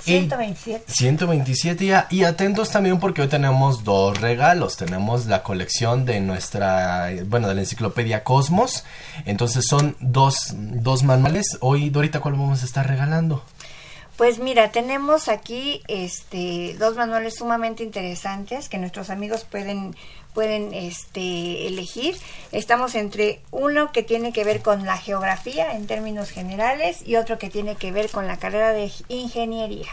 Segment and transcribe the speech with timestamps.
[0.00, 0.84] 127.
[0.92, 2.06] 127 ya.
[2.10, 4.76] Y atentos también porque hoy tenemos dos regalos.
[4.76, 8.84] Tenemos la colección de nuestra, bueno, de la enciclopedia Cosmos.
[9.24, 11.58] Entonces son dos, dos manuales.
[11.60, 13.44] Hoy, Dorita, ¿cuál vamos a estar regalando?
[14.16, 19.96] Pues mira, tenemos aquí este dos manuales sumamente interesantes que nuestros amigos pueden
[20.34, 22.16] pueden este, elegir.
[22.52, 27.38] Estamos entre uno que tiene que ver con la geografía en términos generales y otro
[27.38, 29.88] que tiene que ver con la carrera de ingeniería.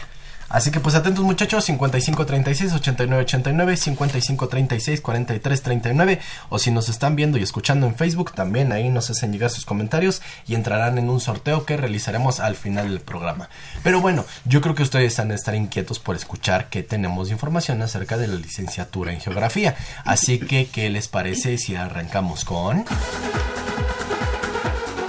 [0.52, 6.20] Así que pues atentos muchachos, 5536 8989, 5536 4339
[6.50, 9.64] o si nos están viendo y escuchando en Facebook, también ahí nos hacen llegar sus
[9.64, 13.48] comentarios y entrarán en un sorteo que realizaremos al final del programa.
[13.82, 17.80] Pero bueno, yo creo que ustedes están a estar inquietos por escuchar que tenemos información
[17.80, 19.74] acerca de la licenciatura en geografía.
[20.04, 22.84] Así que, ¿qué les parece si arrancamos con...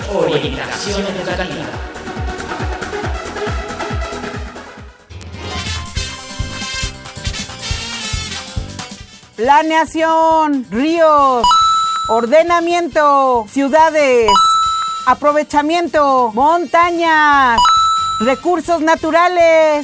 [0.10, 1.93] Orientación educativa.
[9.44, 11.46] Planeación, ríos,
[12.08, 14.32] ordenamiento, ciudades,
[15.06, 17.60] aprovechamiento, montañas,
[18.22, 19.84] recursos naturales.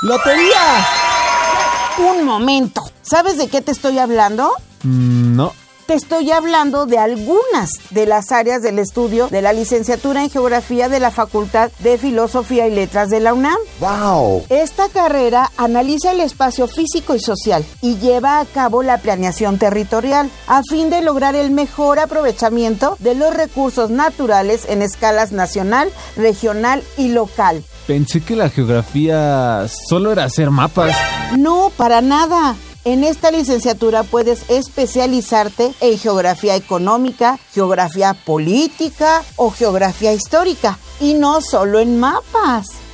[0.00, 0.86] ¡Lotería!
[1.98, 4.54] Un momento, ¿sabes de qué te estoy hablando?
[4.82, 10.22] Mm, no te estoy hablando de algunas de las áreas del estudio de la licenciatura
[10.22, 13.56] en Geografía de la Facultad de Filosofía y Letras de la UNAM.
[13.80, 14.44] ¡Wow!
[14.48, 20.30] Esta carrera analiza el espacio físico y social y lleva a cabo la planeación territorial
[20.48, 26.82] a fin de lograr el mejor aprovechamiento de los recursos naturales en escalas nacional, regional
[26.96, 27.62] y local.
[27.86, 30.96] Pensé que la geografía solo era hacer mapas.
[31.36, 32.56] No, para nada.
[32.86, 41.40] En esta licenciatura puedes especializarte en geografía económica, geografía política o geografía histórica y no
[41.40, 42.85] solo en mapas.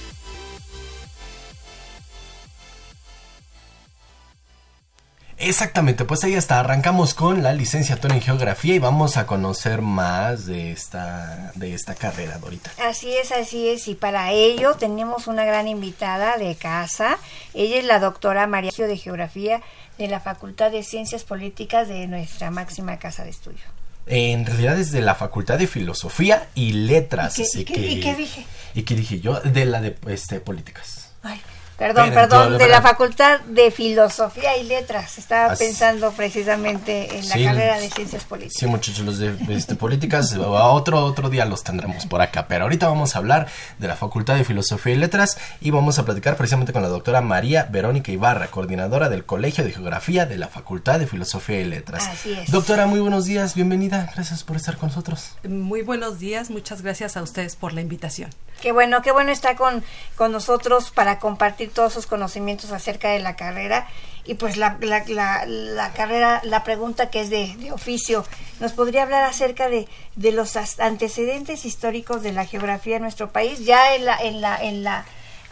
[5.43, 6.61] Exactamente, pues ahí está.
[6.61, 11.94] Arrancamos con la licenciatura en geografía y vamos a conocer más de esta, de esta
[11.97, 12.71] carrera, Dorita.
[12.89, 13.89] Así es, así es.
[13.89, 17.19] Y para ello tenemos una gran invitada de casa.
[17.55, 19.61] Ella es la doctora María de Geografía
[19.99, 23.62] de la Facultad de Ciencias Políticas de nuestra máxima casa de estudio.
[24.06, 27.37] En realidad es de la Facultad de Filosofía y Letras.
[27.39, 28.47] ¿Y qué- así y qué- que, y qué dije?
[28.75, 29.41] ¿Y qué dije yo?
[29.41, 31.11] De la de este, Políticas.
[31.23, 31.41] Ay,
[31.78, 32.82] perdón, Pero, perdón, de la.
[32.82, 35.19] Facultad de Filosofía y Letras.
[35.19, 38.56] Estaba Así- pensando precisamente en la Sí, carrera de Ciencias Políticas.
[38.58, 42.46] Sí, muchachos, los de este, políticas, a otro, otro día los tendremos por acá.
[42.48, 43.46] Pero ahorita vamos a hablar
[43.78, 47.20] de la Facultad de Filosofía y Letras y vamos a platicar precisamente con la doctora
[47.20, 52.06] María Verónica Ibarra, coordinadora del Colegio de Geografía de la Facultad de Filosofía y Letras.
[52.08, 52.50] Así es.
[52.50, 54.10] Doctora, muy buenos días, bienvenida.
[54.14, 55.32] Gracias por estar con nosotros.
[55.48, 58.30] Muy buenos días, muchas gracias a ustedes por la invitación.
[58.62, 59.82] Qué bueno, qué bueno estar con,
[60.17, 63.88] con nosotros para compartir todos sus conocimientos acerca de la carrera.
[64.25, 68.25] Y pues la, la, la, carrera, la pregunta que es de, de oficio,
[68.61, 73.64] ¿nos podría hablar acerca de, de los antecedentes históricos de la geografía en nuestro país?
[73.64, 75.05] Ya en la, en la, en la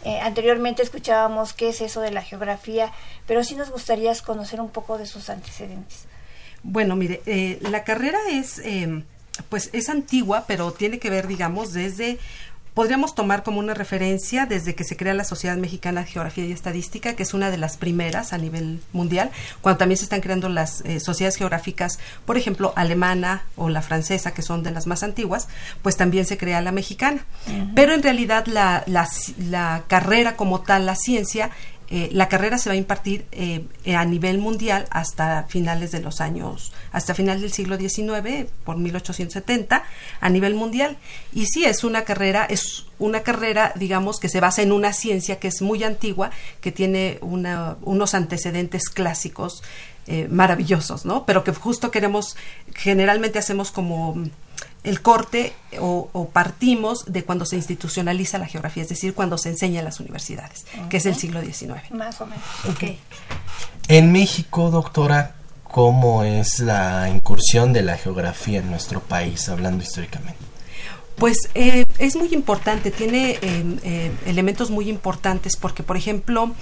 [0.03, 2.91] eh, anteriormente escuchábamos qué es eso de la geografía,
[3.27, 6.05] pero sí nos gustaría conocer un poco de sus antecedentes.
[6.63, 9.03] Bueno, mire, eh, la carrera es, eh,
[9.49, 12.19] pues es antigua, pero tiene que ver, digamos, desde,
[12.73, 16.51] podríamos tomar como una referencia desde que se crea la Sociedad Mexicana de Geografía y
[16.51, 19.29] Estadística, que es una de las primeras a nivel mundial,
[19.61, 24.33] cuando también se están creando las eh, sociedades geográficas, por ejemplo, alemana o la francesa,
[24.33, 25.47] que son de las más antiguas,
[25.81, 27.25] pues también se crea la mexicana.
[27.75, 31.51] Pero en realidad la, la, ci- la carrera como tal, la ciencia,
[31.93, 36.21] eh, la carrera se va a impartir eh, a nivel mundial hasta finales de los
[36.21, 39.83] años, hasta final del siglo XIX, por 1870,
[40.21, 40.95] a nivel mundial.
[41.33, 45.37] Y sí, es una carrera, es una carrera, digamos, que se basa en una ciencia
[45.37, 49.61] que es muy antigua, que tiene una, unos antecedentes clásicos
[50.07, 51.25] eh, maravillosos, ¿no?
[51.25, 52.37] Pero que justo queremos,
[52.73, 54.15] generalmente hacemos como
[54.83, 59.49] el corte o, o partimos de cuando se institucionaliza la geografía, es decir, cuando se
[59.49, 61.91] enseña en las universidades, que es el siglo XIX.
[61.91, 62.43] Más o menos.
[63.87, 70.51] En México, doctora, ¿cómo es la incursión de la geografía en nuestro país, hablando históricamente?
[71.17, 73.39] Pues eh, es muy importante, tiene eh,
[73.83, 76.55] eh, elementos muy importantes porque, por ejemplo,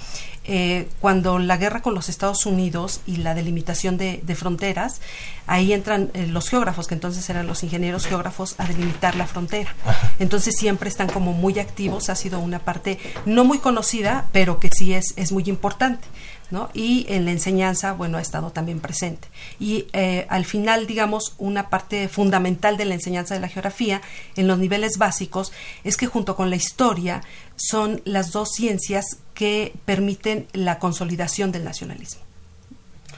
[0.44, 5.00] eh, cuando la guerra con los Estados Unidos y la delimitación de, de fronteras,
[5.46, 9.74] ahí entran eh, los geógrafos, que entonces eran los ingenieros geógrafos, a delimitar la frontera.
[10.18, 14.70] Entonces siempre están como muy activos, ha sido una parte no muy conocida, pero que
[14.70, 16.06] sí es, es muy importante.
[16.50, 16.68] ¿no?
[16.74, 19.28] Y en la enseñanza, bueno, ha estado también presente.
[19.58, 24.02] Y eh, al final, digamos, una parte fundamental de la enseñanza de la geografía
[24.36, 25.52] en los niveles básicos
[25.84, 27.22] es que junto con la historia
[27.60, 32.22] son las dos ciencias que permiten la consolidación del nacionalismo.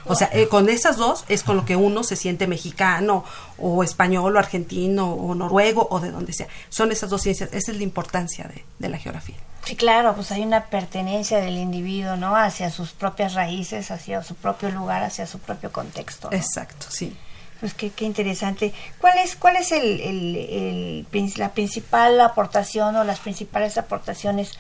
[0.05, 3.25] O sea, eh, con esas dos es con lo que uno se siente mexicano
[3.57, 6.49] o español o argentino o noruego o de donde sea.
[6.71, 7.51] Son esas dos ciencias.
[7.53, 9.37] Esa es la importancia de, de la geografía.
[9.65, 12.35] Sí, claro, pues hay una pertenencia del individuo, ¿no?
[12.35, 16.31] Hacia sus propias raíces, hacia su propio lugar, hacia su propio contexto.
[16.31, 16.37] ¿no?
[16.37, 17.17] Exacto, sí.
[17.63, 18.73] Pues qué, qué interesante.
[19.01, 24.51] ¿Cuál es, cuál es el, el- el la principal aportación o las principales aportaciones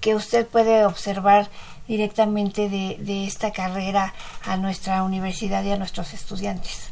[0.00, 1.50] que usted puede observar
[1.86, 4.14] directamente de, de esta carrera
[4.46, 6.88] a nuestra universidad y a nuestros estudiantes?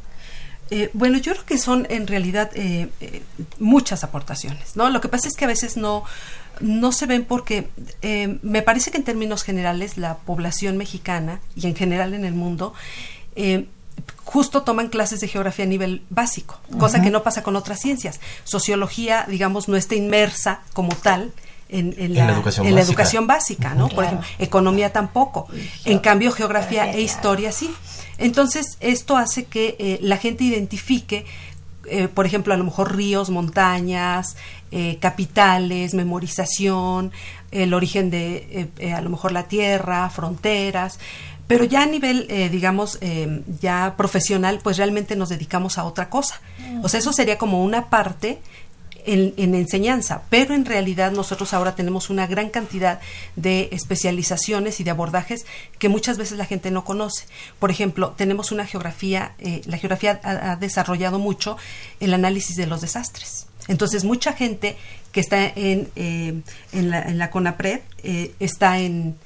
[0.70, 3.22] Eh, bueno, yo creo que son en realidad eh, eh,
[3.58, 4.90] muchas aportaciones, ¿no?
[4.90, 6.04] Lo que pasa es que a veces no,
[6.60, 7.68] no se ven porque
[8.42, 12.74] me parece que en términos generales la población mexicana y en general en el mundo
[14.24, 18.20] justo toman clases de geografía a nivel básico, cosa que no pasa con otras ciencias.
[18.44, 21.32] Sociología, digamos, no está inmersa como tal.
[21.68, 22.92] En, en En la, la educación en la básica.
[22.92, 23.88] educación básica, ¿no?
[23.88, 25.48] Por ejemplo, economía tampoco.
[25.84, 27.74] En cambio, geografía e historia sí.
[28.18, 31.26] Entonces, esto hace que eh, la gente identifique,
[31.88, 34.36] eh, por ejemplo, a lo mejor ríos, montañas,
[34.70, 37.10] eh, capitales, memorización,
[37.50, 40.98] el origen de, eh, a lo mejor la tierra, fronteras.
[41.46, 46.10] Pero ya a nivel, eh, digamos, eh, ya profesional, pues realmente nos dedicamos a otra
[46.10, 46.40] cosa.
[46.82, 48.40] O sea, eso sería como una parte
[49.06, 53.00] en, en enseñanza, pero en realidad nosotros ahora tenemos una gran cantidad
[53.36, 55.46] de especializaciones y de abordajes
[55.78, 57.26] que muchas veces la gente no conoce.
[57.58, 61.56] Por ejemplo, tenemos una geografía, eh, la geografía ha, ha desarrollado mucho
[62.00, 63.46] el análisis de los desastres.
[63.68, 64.76] Entonces, mucha gente
[65.12, 66.40] que está en, eh,
[66.72, 69.16] en, la, en la CONAPRED eh, está en,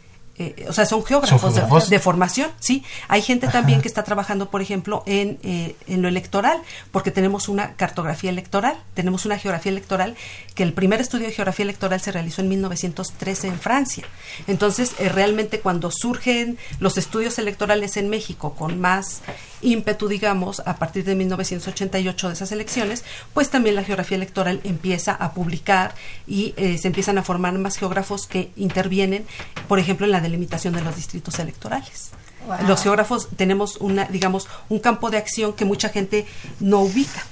[0.40, 1.90] eh, o sea, son geógrafos.
[1.90, 2.82] De, formación, sí.
[3.08, 7.50] Hay gente también que está trabajando, por ejemplo, en, eh, en lo electoral, porque tenemos
[7.50, 10.16] una cartografía electoral, tenemos una geografía electoral,
[10.54, 14.04] que el primer estudio de geografía electoral se realizó en 1913 en Francia.
[14.46, 19.20] Entonces, eh, realmente cuando surgen los estudios electorales en México con más
[19.62, 25.12] ímpetu, digamos, a partir de 1988 de esas elecciones, pues también la geografía electoral empieza
[25.12, 25.94] a publicar
[26.26, 29.26] y eh, se empiezan a formar más geógrafos que intervienen,
[29.68, 32.10] por ejemplo, en la delimitación de los distritos electorales.
[32.46, 32.68] Wow.
[32.68, 36.26] Los geógrafos tenemos una, digamos, un campo de acción que mucha gente
[36.58, 37.22] no ubica.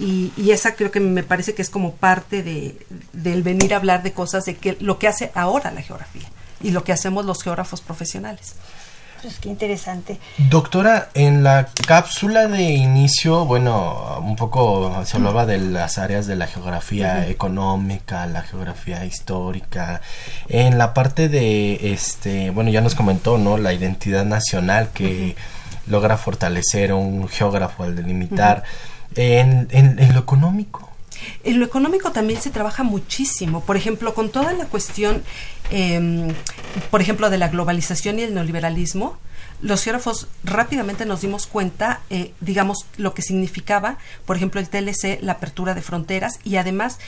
[0.00, 3.76] Y, y esa creo que me parece que es como parte de, del venir a
[3.76, 6.28] hablar de cosas de que lo que hace ahora la geografía
[6.60, 8.54] y lo que hacemos los geógrafos profesionales.
[9.24, 10.20] Pues qué interesante.
[10.50, 16.36] Doctora, en la cápsula de inicio, bueno, un poco se hablaba de las áreas de
[16.36, 20.02] la geografía económica, la geografía histórica.
[20.50, 23.56] En la parte de, este, bueno, ya nos comentó, ¿no?
[23.56, 25.36] La identidad nacional que
[25.86, 28.64] logra fortalecer un geógrafo al delimitar.
[29.16, 30.93] en, en, en lo económico.
[31.42, 33.62] En lo económico también se trabaja muchísimo.
[33.62, 35.22] Por ejemplo, con toda la cuestión,
[35.70, 36.32] eh,
[36.90, 39.18] por ejemplo, de la globalización y el neoliberalismo,
[39.60, 45.20] los geógrafos rápidamente nos dimos cuenta, eh, digamos, lo que significaba, por ejemplo, el TLC,
[45.22, 46.98] la apertura de fronteras y además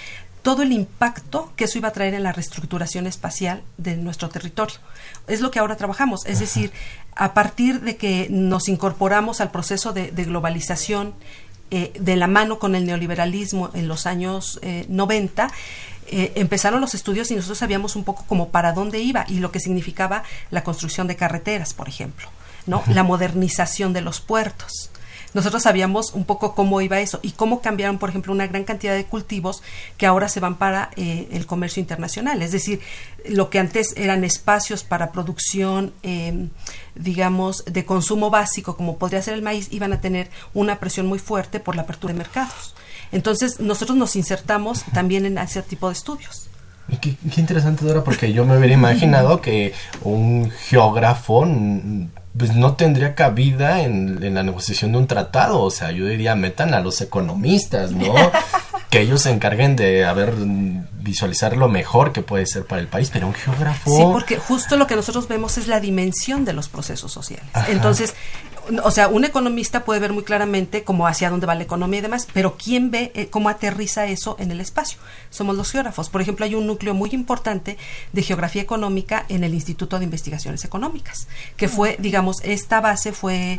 [0.42, 4.76] todo el impacto que eso iba a traer en la reestructuración espacial de nuestro territorio.
[5.26, 6.70] Es lo que ahora trabajamos, es decir,
[7.16, 11.14] a partir de que nos incorporamos al proceso de, de globalización
[11.70, 15.50] eh, de la mano con el neoliberalismo en los años eh, 90,
[16.08, 19.50] eh, empezaron los estudios y nosotros sabíamos un poco como para dónde iba y lo
[19.50, 22.28] que significaba la construcción de carreteras, por ejemplo,
[22.66, 22.84] ¿no?
[22.86, 24.90] La modernización de los puertos.
[25.36, 28.94] Nosotros sabíamos un poco cómo iba eso y cómo cambiaron, por ejemplo, una gran cantidad
[28.94, 29.62] de cultivos
[29.98, 32.40] que ahora se van para eh, el comercio internacional.
[32.40, 32.80] Es decir,
[33.28, 36.48] lo que antes eran espacios para producción, eh,
[36.94, 41.18] digamos, de consumo básico, como podría ser el maíz, iban a tener una presión muy
[41.18, 42.74] fuerte por la apertura de mercados.
[43.12, 46.48] Entonces, nosotros nos insertamos también en ese tipo de estudios.
[47.02, 51.44] Qué, qué interesante, Dora, porque yo me hubiera imaginado que un geógrafo
[52.36, 55.62] pues no tendría cabida en, en, la negociación de un tratado.
[55.62, 58.14] O sea, yo diría, metan a los economistas, ¿no?
[58.90, 60.34] que ellos se encarguen de a ver
[61.06, 63.96] visualizar lo mejor que puede ser para el país, pero un geógrafo.
[63.96, 67.46] Sí, porque justo lo que nosotros vemos es la dimensión de los procesos sociales.
[67.52, 67.70] Ajá.
[67.70, 68.14] Entonces,
[68.82, 72.02] o sea, un economista puede ver muy claramente cómo hacia dónde va la economía y
[72.02, 74.98] demás, pero ¿quién ve eh, cómo aterriza eso en el espacio?
[75.30, 76.08] Somos los geógrafos.
[76.08, 77.76] Por ejemplo, hay un núcleo muy importante
[78.12, 83.58] de geografía económica en el Instituto de Investigaciones Económicas, que fue, digamos, esta base fue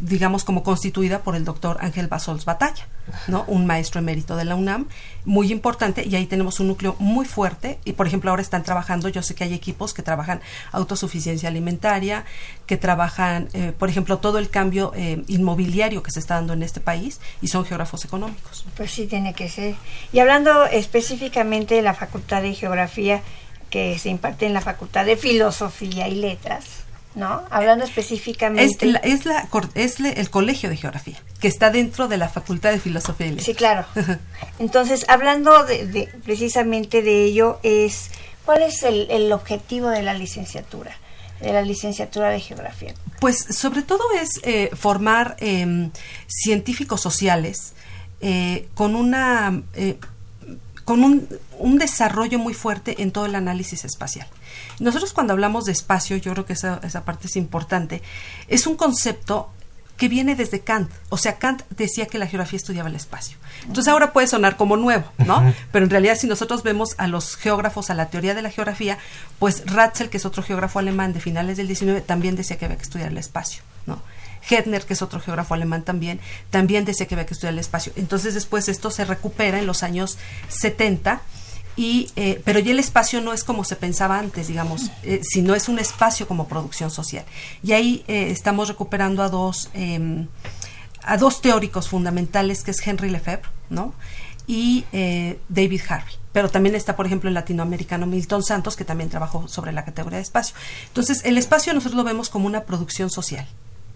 [0.00, 2.86] digamos, como constituida por el doctor Ángel Basols Batalla,
[3.28, 3.44] ¿no?
[3.46, 4.88] Un maestro emérito de la UNAM,
[5.24, 9.08] muy importante, y ahí tenemos un núcleo muy fuerte, y por ejemplo ahora están trabajando,
[9.08, 10.40] yo sé que hay equipos que trabajan
[10.72, 12.24] autosuficiencia alimentaria,
[12.66, 16.62] que trabajan, eh, por ejemplo, todo el cambio eh, inmobiliario que se está dando en
[16.62, 18.64] este país, y son geógrafos económicos.
[18.76, 19.74] Pues sí, tiene que ser.
[20.12, 23.22] Y hablando específicamente de la Facultad de Geografía,
[23.70, 27.42] que se imparte en la Facultad de Filosofía y Letras, ¿no?
[27.50, 28.86] Hablando específicamente.
[28.86, 32.28] Es, la, es, la, es la, el colegio de geografía, que está dentro de la
[32.28, 33.46] Facultad de Filosofía y Letras.
[33.46, 33.86] Sí, claro.
[34.58, 38.10] Entonces, hablando de, de, precisamente de ello, es
[38.44, 40.96] ¿cuál es el, el, objetivo de la licenciatura?
[41.40, 42.94] De la licenciatura de geografía.
[43.20, 45.90] Pues sobre todo es eh, formar eh,
[46.28, 47.72] científicos sociales
[48.20, 49.60] eh, con una
[50.84, 51.28] con un,
[51.58, 54.28] un, desarrollo muy fuerte en todo el análisis espacial.
[54.80, 58.02] Nosotros cuando hablamos de espacio, yo creo que esa, esa parte es importante,
[58.48, 59.50] es un concepto
[59.96, 60.90] que viene desde Kant.
[61.10, 63.38] O sea, Kant decía que la geografía estudiaba el espacio.
[63.62, 65.54] Entonces ahora puede sonar como nuevo, ¿no?
[65.70, 68.98] Pero en realidad si nosotros vemos a los geógrafos, a la teoría de la geografía,
[69.38, 72.78] pues Ratzel, que es otro geógrafo alemán de finales del 19, también decía que había
[72.78, 74.02] que estudiar el espacio, ¿no?
[74.50, 76.18] Hedner, que es otro geógrafo alemán también,
[76.50, 77.92] también decía que había que estudiar el espacio.
[77.94, 81.20] Entonces después esto se recupera en los años 70
[81.76, 85.54] y eh, pero ya el espacio no es como se pensaba antes digamos eh, sino
[85.54, 87.24] es un espacio como producción social.
[87.62, 90.26] Y ahí eh, estamos recuperando a dos eh,
[91.02, 93.94] a dos teóricos fundamentales que es Henry Lefebvre no
[94.46, 96.14] y eh, David Harvey.
[96.32, 100.18] Pero también está por ejemplo el latinoamericano Milton Santos que también trabajó sobre la categoría
[100.18, 100.54] de espacio.
[100.88, 103.46] Entonces el espacio nosotros lo vemos como una producción social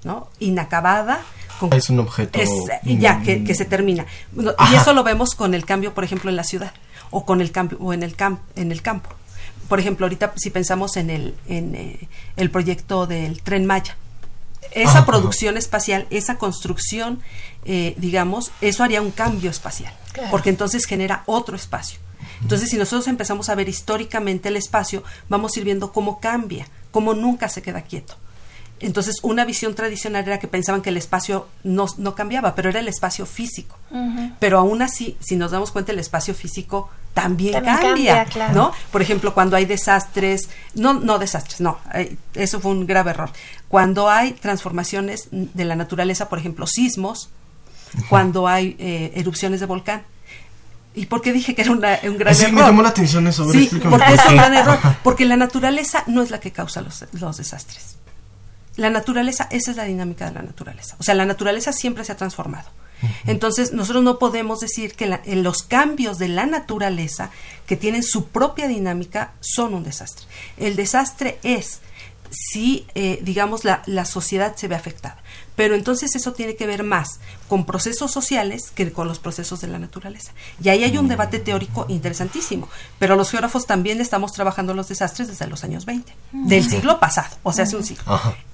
[0.04, 0.28] ¿no?
[0.38, 1.20] inacabada
[1.58, 2.50] con, es un objeto es,
[2.84, 4.06] ya que, que, se termina.
[4.36, 6.72] Y eso lo vemos con el cambio por ejemplo en la ciudad
[7.10, 9.10] o con el cambio o en el camp, en el campo
[9.68, 13.96] por ejemplo ahorita si pensamos en el en eh, el proyecto del tren Maya
[14.72, 17.20] esa ah, producción espacial esa construcción
[17.64, 20.30] eh, digamos eso haría un cambio espacial claro.
[20.30, 21.98] porque entonces genera otro espacio
[22.42, 26.68] entonces si nosotros empezamos a ver históricamente el espacio vamos a ir viendo cómo cambia
[26.96, 28.16] como nunca se queda quieto.
[28.78, 32.80] Entonces, una visión tradicional era que pensaban que el espacio no, no cambiaba, pero era
[32.80, 33.76] el espacio físico.
[34.38, 38.54] Pero aún así, si nos damos cuenta, el espacio físico también, También cambia, cambia, claro.
[38.54, 38.72] ¿no?
[38.92, 43.30] Por ejemplo, cuando hay desastres, no, no desastres, no, eh, eso fue un grave error.
[43.68, 47.30] Cuando hay transformaciones de la naturaleza, por ejemplo, sismos,
[48.10, 50.02] cuando hay eh, erupciones de volcán.
[50.94, 52.54] ¿Y por qué dije que era una- un gran Sí, error?
[52.54, 54.78] me llamó la atención eso, Sí, porque por es un gran error.
[55.02, 57.96] Porque la naturaleza no es la que causa los, los desastres.
[58.76, 60.96] La naturaleza, esa es la dinámica de la naturaleza.
[60.98, 62.68] O sea, la naturaleza siempre se ha transformado.
[63.26, 67.30] Entonces, nosotros no podemos decir que la- en los cambios de la naturaleza,
[67.66, 70.26] que tienen su propia dinámica, son un desastre.
[70.56, 71.80] El desastre es
[72.30, 75.18] si, eh, digamos, la, la sociedad se ve afectada.
[75.56, 79.68] Pero entonces eso tiene que ver más con procesos sociales que con los procesos de
[79.68, 80.32] la naturaleza.
[80.62, 82.68] Y ahí hay un debate teórico interesantísimo.
[82.98, 86.70] Pero los geógrafos también estamos trabajando los desastres desde los años 20, del Ujú.
[86.70, 88.04] siglo pasado, o sea, hace un siglo.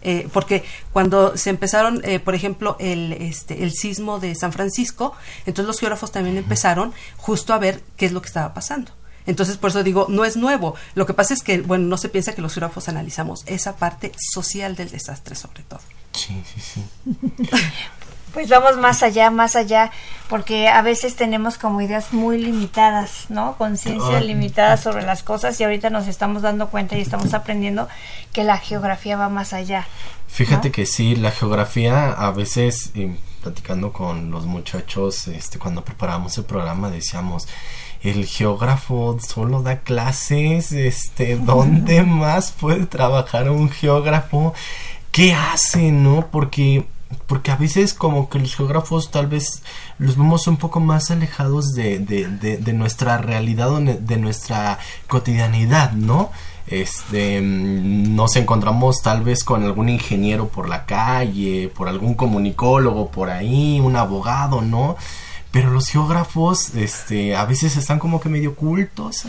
[0.01, 5.15] Eh, porque cuando se empezaron, eh, por ejemplo, el, este, el sismo de San Francisco,
[5.47, 8.93] entonces los geógrafos también empezaron justo a ver qué es lo que estaba pasando.
[9.27, 10.75] Entonces, por eso digo, no es nuevo.
[10.95, 14.13] Lo que pasa es que, bueno, no se piensa que los geógrafos analizamos esa parte
[14.17, 15.81] social del desastre, sobre todo.
[16.13, 16.85] Sí, sí, sí.
[18.33, 19.91] Pues vamos más allá, más allá,
[20.31, 23.57] porque a veces tenemos como ideas muy limitadas, ¿no?
[23.59, 27.89] Conciencia limitada sobre las cosas y ahorita nos estamos dando cuenta y estamos aprendiendo
[28.33, 29.87] que la geografía va más allá.
[30.29, 30.73] Fíjate ¿no?
[30.73, 36.45] que sí, la geografía a veces, y platicando con los muchachos, este, cuando preparábamos el
[36.45, 37.49] programa decíamos,
[38.03, 44.55] el geógrafo solo da clases, este, ¿dónde más puede trabajar un geógrafo?
[45.11, 46.29] ¿Qué hace, no?
[46.31, 46.85] Porque
[47.27, 49.63] porque a veces como que los geógrafos tal vez
[49.99, 54.79] los vemos un poco más alejados de, de, de, de nuestra realidad o de nuestra
[55.09, 56.31] cotidianidad, ¿no?
[56.67, 63.11] Este, mm, nos encontramos tal vez con algún ingeniero por la calle, por algún comunicólogo
[63.11, 64.97] por ahí, un abogado, ¿no?
[65.53, 69.25] Pero los geógrafos, este, a veces están como que medio ocultos.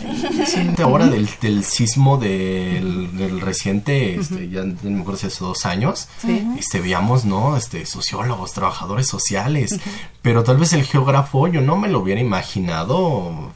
[0.82, 5.66] ahora del, del sismo del, del reciente, este, ya no me acuerdo si hace dos
[5.66, 6.48] años, Sí.
[6.58, 7.58] este, veíamos, ¿no?
[7.58, 9.78] Este, sociólogos, trabajadores sociales.
[10.22, 13.52] Pero tal vez el geógrafo, yo no me lo hubiera imaginado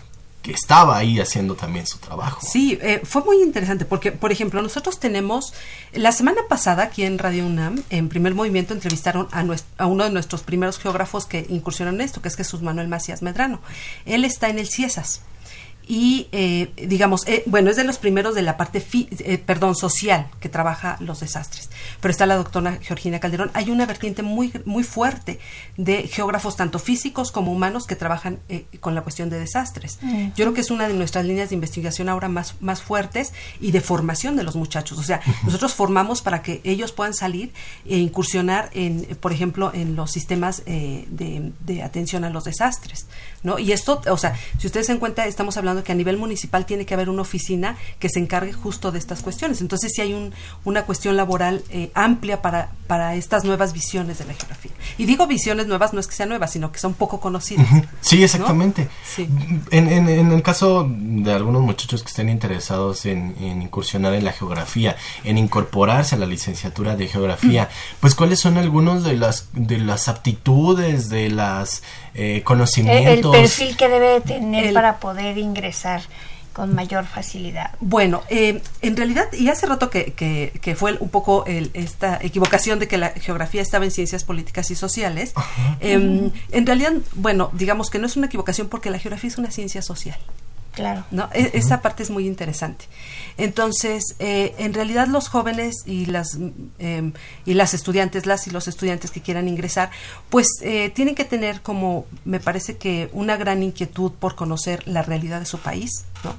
[0.48, 2.40] que estaba ahí haciendo también su trabajo.
[2.42, 5.54] Sí, eh, fue muy interesante porque, por ejemplo, nosotros tenemos,
[5.92, 10.06] la semana pasada aquí en Radio UNAM, en primer movimiento, entrevistaron a, nues- a uno
[10.06, 13.60] de nuestros primeros geógrafos que incursionaron en esto, que es Jesús Manuel Macías Medrano.
[14.06, 15.22] Él está en el CIESAS.
[15.88, 19.73] Y, eh, digamos, eh, bueno, es de los primeros de la parte, fi- eh, perdón,
[19.76, 21.69] social que trabaja los desastres.
[22.02, 23.52] Pero está la doctora Georgina Calderón.
[23.54, 25.39] Hay una vertiente muy, muy fuerte
[25.78, 30.00] de geógrafos, tanto físicos como humanos, que trabajan eh, con la cuestión de desastres.
[30.36, 33.71] Yo creo que es una de nuestras líneas de investigación ahora más, más fuertes y
[33.71, 34.97] de formación de los muchachos.
[35.00, 37.54] O sea, nosotros formamos para que ellos puedan salir
[37.86, 42.43] e incursionar en, eh, por ejemplo, en los sistemas eh, de, de atención a los
[42.43, 43.06] desastres.
[43.43, 43.58] ¿no?
[43.60, 46.66] Y esto, o sea, si ustedes se dan cuenta, estamos hablando que a nivel municipal
[46.66, 49.62] tiene que haber una oficina que se encargue justo de estas cuestiones.
[49.62, 50.34] Entonces, sí hay un,
[50.66, 54.72] una cuestión laboral eh, amplia para, para estas nuevas visiones de la geografía.
[54.98, 57.68] Y digo visiones nuevas, no es que sean nuevas, sino que son poco conocidas.
[58.02, 58.24] Sí, ¿no?
[58.26, 58.90] exactamente.
[59.06, 59.28] Sí.
[59.72, 64.24] En, en- en el caso de algunos muchachos que estén interesados en, en incursionar en
[64.26, 69.50] la geografía, en incorporarse a la licenciatura de geografía, pues cuáles son algunos de las
[69.54, 71.84] de las aptitudes, de las
[72.18, 73.36] eh, El, el conocimientos.
[73.36, 76.02] perfil que debe de tener El- para poder ingresar
[76.54, 77.70] con mayor facilidad.
[77.80, 82.18] Bueno, eh, en realidad, y hace rato que, que, que fue un poco el- esta
[82.20, 85.34] equivocación de que la geografía estaba en ciencias políticas y sociales,
[85.80, 89.52] em, en realidad, bueno, digamos que no es una equivocación porque la geografía es una
[89.52, 90.18] ciencia social.
[90.78, 91.04] Claro.
[91.10, 91.28] ¿no?
[91.34, 92.86] E- Esa parte es muy interesante.
[93.38, 96.38] Entonces, eh, en realidad los jóvenes y las,
[96.78, 97.13] em,
[97.48, 99.90] y las estudiantes, las y los estudiantes que quieran ingresar,
[100.30, 105.02] pues eh, tienen que tener como, me parece que una gran inquietud por conocer la
[105.02, 106.36] realidad de su país, ¿no?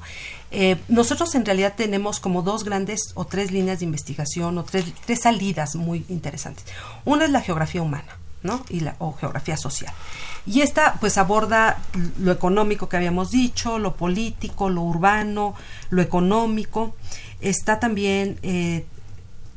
[0.52, 4.84] Eh, nosotros en realidad tenemos como dos grandes o tres líneas de investigación o tres,
[5.04, 6.64] tres salidas muy interesantes.
[7.04, 8.64] Una es la geografía humana, ¿no?
[8.70, 9.92] Y la, o geografía social.
[10.46, 11.78] Y esta pues aborda
[12.18, 15.54] lo económico que habíamos dicho, lo político, lo urbano,
[15.90, 16.94] lo económico.
[17.40, 18.84] Está también eh,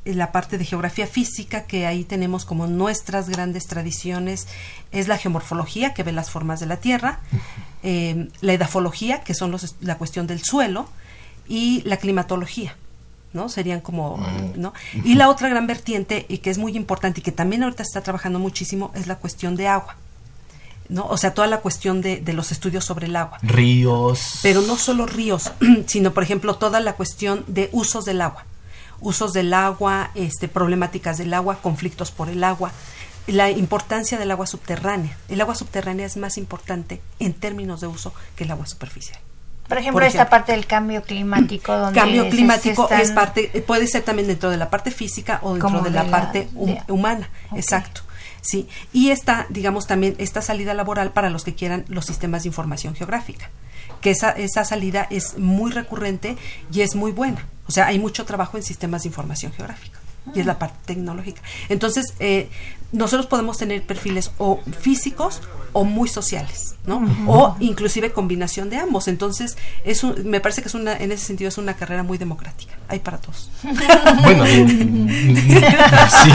[0.06, 4.48] la parte de geografía física, que ahí tenemos como nuestras grandes tradiciones,
[4.92, 7.20] es la geomorfología, que ve las formas de la Tierra,
[7.84, 10.90] eh, la edafología, que son los, la cuestión del suelo,
[11.48, 12.76] y la climatología.
[13.34, 13.48] ¿no?
[13.48, 14.20] Serían como,
[14.56, 14.74] ¿no?
[15.06, 18.02] Y la otra gran vertiente, y que es muy importante y que también ahorita está
[18.02, 19.96] trabajando muchísimo, es la cuestión de agua.
[20.92, 21.08] ¿No?
[21.08, 23.40] O sea, toda la cuestión de, de los estudios sobre el agua.
[23.42, 24.40] Ríos.
[24.44, 25.52] Pero no solo ríos,
[25.88, 28.46] sino, por ejemplo, toda la cuestión de usos del agua.
[29.00, 32.72] usos del agua, este, problemáticas del agua, conflictos por el agua,
[33.26, 35.18] la importancia del agua subterránea.
[35.30, 39.20] El agua subterránea es más importante en términos de uso que el agua superficial.
[39.70, 41.74] Por ejemplo, esta parte del cambio climático.
[41.74, 45.80] Donde cambio climático es parte, puede ser también dentro de la parte física o dentro
[45.82, 46.50] de la, parte
[46.90, 47.30] humana.
[47.56, 48.02] Exacto.
[48.42, 52.50] Sí, y está, digamos, también esta salida laboral para los que quieran los sistemas de
[52.50, 53.50] información geográfica,
[54.02, 56.38] que esa, esa salida es muy recurrente
[56.72, 57.48] y es muy buena.
[57.68, 60.01] O sea, hay mucho trabajo en sistemas de información geográfica
[60.34, 61.42] y es la parte tecnológica.
[61.70, 62.50] Entonces, eh,
[62.92, 65.42] nosotros podemos tener perfiles o físicos
[65.74, 67.02] o muy sociales, ¿no?
[67.28, 69.08] O inclusive combinación de ambos.
[69.08, 72.76] Entonces, es me parece que es una, en ese sentido es una carrera muy democrática.
[72.90, 73.50] Hay para todos.
[74.24, 76.32] Bueno, sí,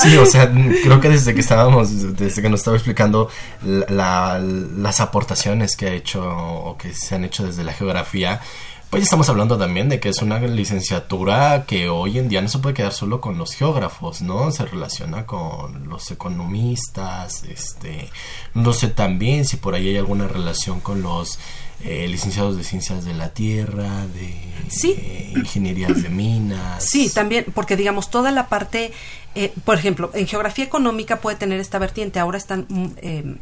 [0.00, 3.28] sí, o sea, creo que desde que estábamos, desde que nos estaba explicando
[3.62, 8.40] las aportaciones que ha hecho o que se han hecho desde la geografía,
[8.90, 12.58] pues estamos hablando también de que es una licenciatura que hoy en día no se
[12.58, 14.50] puede quedar solo con los geógrafos, ¿no?
[14.50, 18.08] Se relaciona con los economistas, este,
[18.54, 21.38] no sé también si por ahí hay alguna relación con los
[21.84, 24.34] eh, licenciados de ciencias de la tierra, de
[24.70, 25.32] sí.
[25.36, 26.82] ingenierías de minas.
[26.82, 28.92] Sí, también, porque digamos, toda la parte,
[29.34, 33.36] eh, por ejemplo, en geografía económica puede tener esta vertiente, ahora están, mm, eh,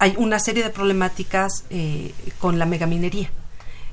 [0.00, 1.64] hay una serie de problemáticas
[2.38, 3.30] con la megaminería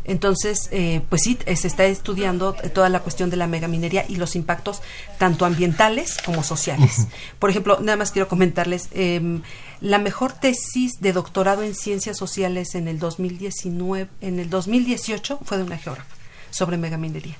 [0.07, 4.35] entonces, eh, pues sí, se está estudiando toda la cuestión de la megaminería y los
[4.35, 4.81] impactos
[5.17, 7.07] tanto ambientales como sociales.
[7.39, 9.41] Por ejemplo, nada más quiero comentarles, eh,
[9.81, 15.57] la mejor tesis de doctorado en ciencias sociales en el 2019, en el 2018 fue
[15.57, 16.15] de una geógrafa
[16.49, 17.35] sobre megaminería.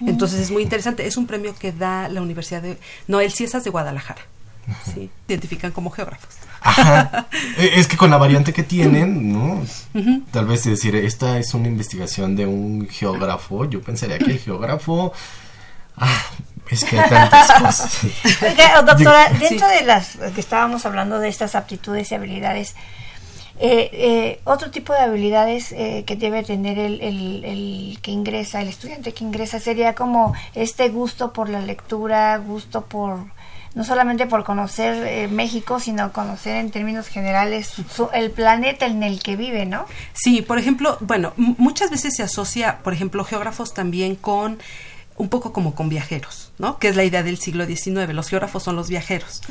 [0.00, 3.64] Entonces es muy interesante, es un premio que da la Universidad de, no, el CIESAS
[3.64, 4.22] de Guadalajara.
[4.94, 6.34] Sí, identifican como geógrafos.
[6.60, 7.26] Ajá.
[7.56, 9.62] E, es que con la variante que tienen, ¿no?
[10.30, 13.64] Tal vez decir, esta es una investigación de un geógrafo.
[13.64, 15.12] Yo pensaría que el geógrafo.
[15.96, 16.22] Ah,
[16.70, 17.98] es que hay tantas cosas.
[18.84, 22.74] doctora, dentro de las que estábamos hablando de estas aptitudes y habilidades,
[23.62, 28.62] eh, eh, otro tipo de habilidades eh, que debe tener el, el, el, que ingresa,
[28.62, 33.18] el estudiante que ingresa, sería como este gusto por la lectura, gusto por
[33.74, 37.74] no solamente por conocer eh, México, sino conocer en términos generales
[38.12, 39.86] el planeta en el que vive, ¿no?
[40.12, 44.58] Sí, por ejemplo, bueno, muchas veces se asocia, por ejemplo, geógrafos también con
[45.16, 46.78] un poco como con viajeros, ¿no?
[46.78, 48.12] Que es la idea del siglo XIX.
[48.14, 49.42] Los geógrafos son los viajeros.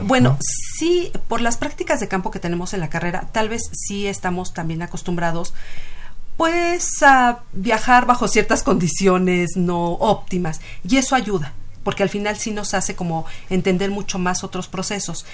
[0.00, 0.38] Bueno,
[0.78, 4.54] sí, por las prácticas de campo que tenemos en la carrera, tal vez sí estamos
[4.54, 5.54] también acostumbrados
[6.36, 11.52] pues a viajar bajo ciertas condiciones no óptimas y eso ayuda
[11.88, 15.24] porque al final sí nos hace como entender mucho más otros procesos.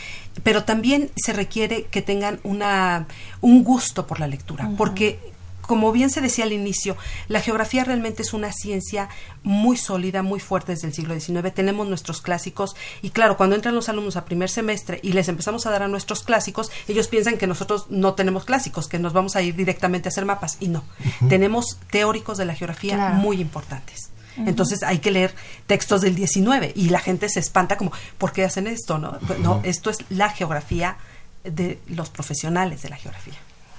[0.44, 3.08] Pero también se requiere que tengan una,
[3.40, 5.18] un gusto por la lectura, porque
[5.62, 9.08] como bien se decía al inicio, la geografía realmente es una ciencia
[9.42, 11.52] muy sólida, muy fuerte desde el siglo XIX.
[11.52, 15.66] Tenemos nuestros clásicos y claro, cuando entran los alumnos a primer semestre y les empezamos
[15.66, 19.34] a dar a nuestros clásicos, ellos piensan que nosotros no tenemos clásicos, que nos vamos
[19.34, 20.84] a ir directamente a hacer mapas y no.
[21.28, 24.14] Tenemos teóricos de la geografía muy importantes.
[24.36, 25.34] Entonces hay que leer
[25.66, 28.98] textos del 19 y la gente se espanta como, ¿por qué hacen esto?
[28.98, 30.96] No, pues, no esto es la geografía
[31.44, 33.34] de los profesionales de la geografía.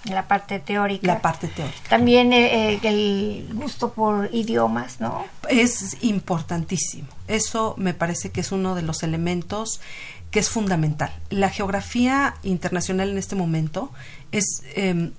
[0.06, 1.08] La parte teórica.
[1.08, 1.90] La parte teórica.
[1.90, 5.26] También eh, eh, el gusto por idiomas, ¿no?
[5.50, 7.08] Es importantísimo.
[7.28, 9.82] Eso me parece que es uno de los elementos
[10.30, 11.12] que es fundamental.
[11.30, 13.92] La geografía internacional en este momento
[14.32, 15.14] es em,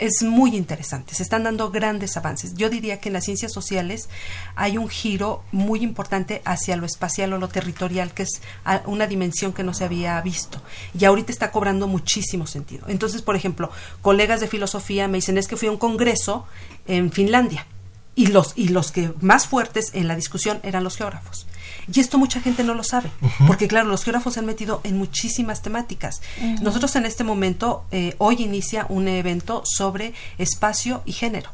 [0.00, 1.14] es muy interesante.
[1.14, 2.54] Se están dando grandes avances.
[2.54, 4.08] Yo diría que en las ciencias sociales
[4.54, 8.40] hay un giro muy importante hacia lo espacial o lo territorial, que es
[8.86, 10.62] una dimensión que no se había visto.
[10.98, 12.86] Y ahorita está cobrando muchísimo sentido.
[12.88, 13.70] Entonces, por ejemplo,
[14.02, 16.46] colegas de filosofía me dicen, es que fui a un congreso
[16.86, 17.66] en Finlandia.
[18.14, 21.47] Y los, y los que más fuertes en la discusión eran los geógrafos.
[21.92, 23.10] Y esto mucha gente no lo sabe,
[23.46, 26.20] porque claro, los geógrafos se han metido en muchísimas temáticas.
[26.60, 31.50] Nosotros en este momento, eh, hoy inicia un evento sobre espacio y género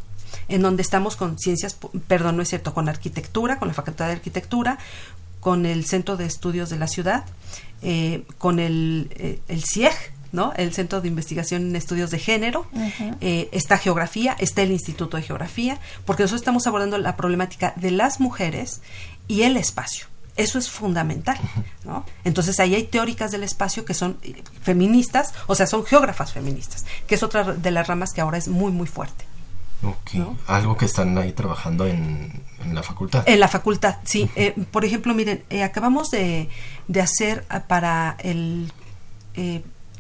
[0.49, 4.13] en donde estamos con ciencias, perdón, no es cierto, con arquitectura, con la Facultad de
[4.13, 4.79] Arquitectura,
[5.41, 7.25] con el Centro de Estudios de la Ciudad,
[7.83, 9.95] eh, con el, eh, el CIEG,
[10.33, 10.53] ¿no?
[10.57, 12.67] El Centro de Investigación en Estudios de Género,
[13.21, 18.21] está Geografía, está el Instituto de Geografía, porque nosotros estamos abordando la problemática de las
[18.21, 18.83] mujeres
[19.29, 20.07] y el espacio.
[20.37, 21.39] Eso es fundamental,
[21.85, 22.05] ¿no?
[22.25, 26.85] Entonces ahí hay teóricas del espacio que son eh, feministas, o sea, son geógrafas feministas,
[27.07, 29.25] que es otra de las ramas que ahora es muy, muy fuerte.
[29.83, 32.43] Ok, algo que están ahí trabajando en,
[32.73, 33.23] la facultad.
[33.27, 34.31] En la facultad, sí.
[34.35, 36.49] Eh, por ejemplo, miren, eh, acabamos de,
[36.89, 38.73] de hacer para el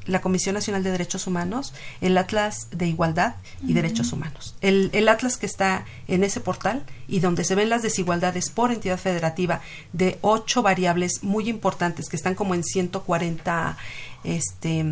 [0.06, 3.36] la Comisión Nacional de Derechos Humanos, el Atlas de Igualdad
[3.66, 4.54] y Derechos Humanos.
[4.60, 8.70] El, el, Atlas que está en ese portal y donde se ven las desigualdades por
[8.72, 9.60] entidad federativa
[9.92, 13.76] de ocho variables muy importantes que están como en 140
[14.24, 14.84] este,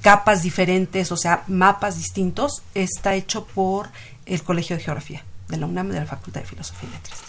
[0.00, 3.88] capas diferentes, o sea, mapas distintos, está hecho por
[4.26, 7.28] el Colegio de Geografía de la UNAM de la Facultad de Filosofía y Letras.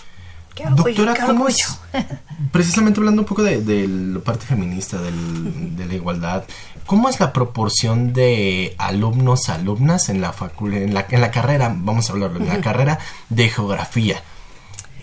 [0.76, 1.80] Doctora, ¿cómo es?
[2.52, 6.44] Precisamente hablando un poco de, de la parte feminista, del, de la igualdad,
[6.90, 12.10] ¿cómo es la proporción de alumnos, alumnas en la, en la, en la carrera, vamos
[12.10, 12.98] a hablarlo, en la carrera
[13.30, 14.24] de geografía?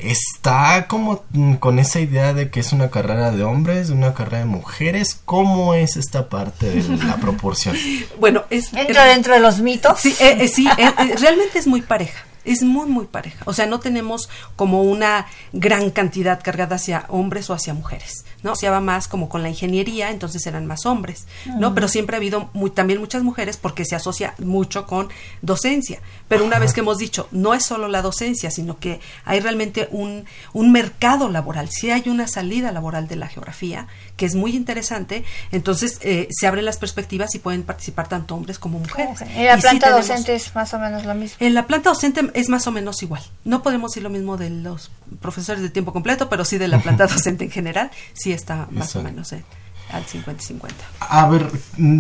[0.01, 1.25] está como
[1.61, 5.19] con esa idea de que es una carrera de hombres, una carrera de mujeres.
[5.25, 7.77] ¿Cómo es esta parte de la proporción?
[8.19, 10.01] bueno, es entra dentro de los mitos.
[10.01, 13.43] Sí, eh, eh, sí eh, realmente es muy pareja es muy, muy pareja.
[13.45, 18.55] O sea, no tenemos como una gran cantidad cargada hacia hombres o hacia mujeres, ¿no?
[18.55, 21.27] Se va más como con la ingeniería, entonces eran más hombres,
[21.59, 21.75] ¿no?
[21.75, 25.09] Pero siempre ha habido muy, también muchas mujeres porque se asocia mucho con
[25.43, 25.99] docencia.
[26.29, 29.89] Pero una vez que hemos dicho, no es solo la docencia, sino que hay realmente
[29.91, 34.55] un, un mercado laboral, si hay una salida laboral de la geografía, que es muy
[34.55, 39.23] interesante, entonces eh, se abren las perspectivas y pueden participar tanto hombres como mujeres.
[39.23, 41.37] En la planta docente es más o menos lo mismo.
[41.41, 43.23] En la planta docente es más o menos igual.
[43.45, 46.79] No podemos decir lo mismo de los profesores de tiempo completo, pero sí de la
[46.79, 49.45] planta docente en general, sí está más o menos eh,
[49.91, 50.85] al 50 y 50.
[51.01, 51.51] A ver,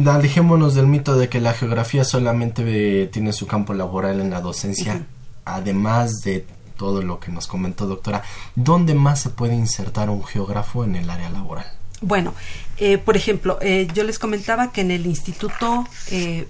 [0.06, 5.06] alejémonos del mito de que la geografía solamente tiene su campo laboral en la docencia,
[5.44, 6.46] además de
[6.76, 8.22] todo lo que nos comentó doctora,
[8.54, 11.66] ¿dónde más se puede insertar un geógrafo en el área laboral?
[12.00, 12.34] Bueno,
[12.76, 16.46] eh, por ejemplo, eh, yo les comentaba que en el instituto eh,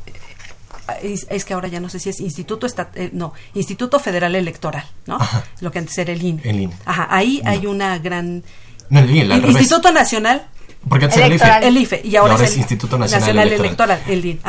[1.03, 2.67] es, que ahora ya no sé si es Instituto
[3.13, 5.19] no Instituto Federal Electoral, ¿no?
[5.61, 6.43] Lo que antes era el INE.
[6.45, 6.75] El INE.
[6.85, 8.43] Ajá, ahí hay una gran
[8.91, 10.47] no, el INE, Instituto Nacional
[10.89, 11.69] porque antes era el IFE.
[11.69, 14.01] El IFE y ahora, es, el Instituto Nacional, Electoral.
[14.07, 14.41] el INE.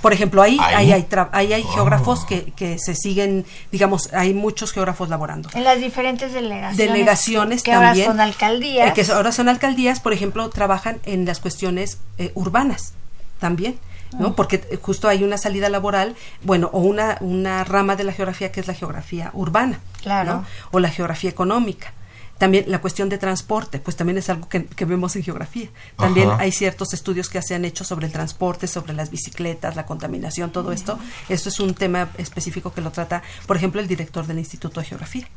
[0.00, 0.92] Por ejemplo, ahí, ahí.
[0.92, 5.48] hay, ahí hay geógrafos que, que se siguen, digamos, hay muchos geógrafos laborando.
[5.54, 6.76] En las diferentes delegaciones.
[6.76, 8.06] Delegaciones que también.
[8.06, 8.88] ahora son alcaldías.
[8.88, 12.94] Eh, que ahora son alcaldías, por ejemplo, trabajan en las cuestiones eh, urbanas
[13.40, 13.78] también.
[14.18, 14.34] ¿no?
[14.34, 18.50] Porque eh, justo hay una salida laboral, bueno, o una, una rama de la geografía
[18.52, 20.44] que es la geografía urbana, claro.
[20.72, 21.94] o la geografía económica.
[22.40, 25.68] También la cuestión de transporte, pues también es algo que, vemos en geografía.
[25.96, 29.84] También hay ciertos estudios que se han hecho sobre el transporte, sobre las bicicletas, la
[29.84, 30.98] contaminación, todo esto.
[31.28, 34.86] Esto es un tema específico que lo trata, por ejemplo, el director del Instituto de
[34.86, 35.28] Geografía.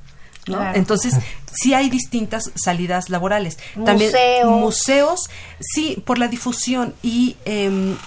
[0.48, 0.74] ¿no?
[0.74, 1.16] Entonces,
[1.52, 3.58] sí hay distintas salidas laborales.
[3.84, 4.13] También
[4.48, 7.98] museos, sí, por la difusión y eh,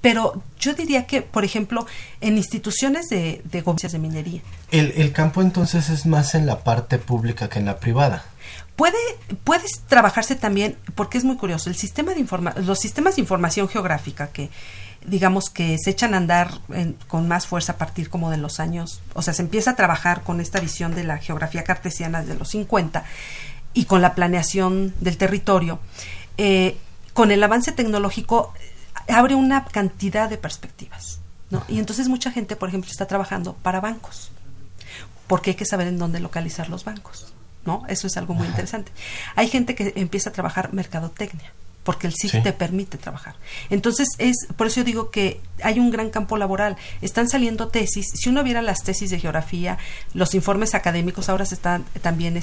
[0.00, 1.86] pero yo diría que, por ejemplo,
[2.20, 4.42] en instituciones de, de de minería.
[4.70, 8.24] El, el campo entonces es más en la parte pública que en la privada.
[8.76, 8.96] Puede,
[9.44, 13.68] puedes trabajarse también, porque es muy curioso, el sistema de informa los sistemas de información
[13.68, 14.48] geográfica que
[15.04, 16.50] digamos que se echan a andar
[17.08, 20.22] con más fuerza a partir como de los años, o sea, se empieza a trabajar
[20.22, 23.04] con esta visión de la geografía cartesiana desde los 50
[23.72, 25.78] y con la planeación del territorio.
[26.38, 26.76] Eh,
[27.12, 28.54] con el avance tecnológico
[29.08, 31.20] abre una cantidad de perspectivas.
[31.50, 31.64] ¿no?
[31.68, 34.30] Y entonces mucha gente, por ejemplo, está trabajando para bancos,
[35.26, 37.32] porque hay que saber en dónde localizar los bancos.
[37.64, 37.82] ¿no?
[37.88, 38.92] Eso es algo muy interesante.
[39.36, 41.52] Hay gente que empieza a trabajar mercadotecnia
[41.84, 43.36] porque el SIC te permite trabajar.
[43.70, 46.76] Entonces, es por eso yo digo que hay un gran campo laboral.
[47.00, 48.06] Están saliendo tesis.
[48.14, 49.78] Si uno viera las tesis de geografía,
[50.12, 52.36] los informes académicos ahora se están también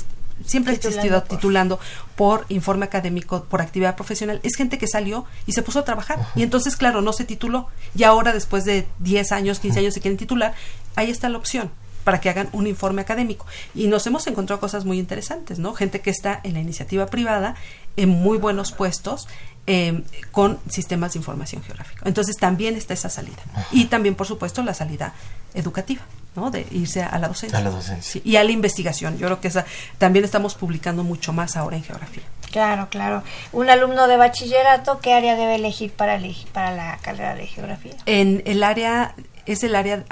[0.46, 1.80] siempre ha existido titulando
[2.16, 4.40] por informe académico, por actividad profesional.
[4.44, 6.20] Es gente que salió y se puso a trabajar.
[6.36, 7.68] Y entonces, claro, no se tituló.
[7.96, 10.54] Y ahora, después de 10 años, 15 años, se quieren titular.
[10.96, 11.72] Ahí está la opción
[12.04, 13.46] para que hagan un informe académico.
[13.76, 15.74] Y nos hemos encontrado cosas muy interesantes, ¿no?
[15.74, 17.56] Gente que está en la iniciativa privada
[17.98, 19.28] en muy buenos puestos
[19.66, 22.04] eh, con sistemas de información geográfica.
[22.06, 23.44] Entonces también está esa salida.
[23.74, 25.14] Y también, por supuesto, la salida
[25.54, 26.02] educativa.
[26.38, 26.52] ¿No?
[26.52, 27.58] de irse a la docencia.
[27.58, 28.22] A la docencia.
[28.24, 29.18] y a la investigación.
[29.18, 29.66] Yo creo que esa,
[29.98, 32.24] también estamos publicando mucho más ahora en geografía.
[32.52, 33.24] Claro, claro.
[33.52, 37.94] Un alumno de bachillerato, ¿qué área debe elegir para, elegir para la carrera de geografía?
[38.06, 40.06] En el área, es el área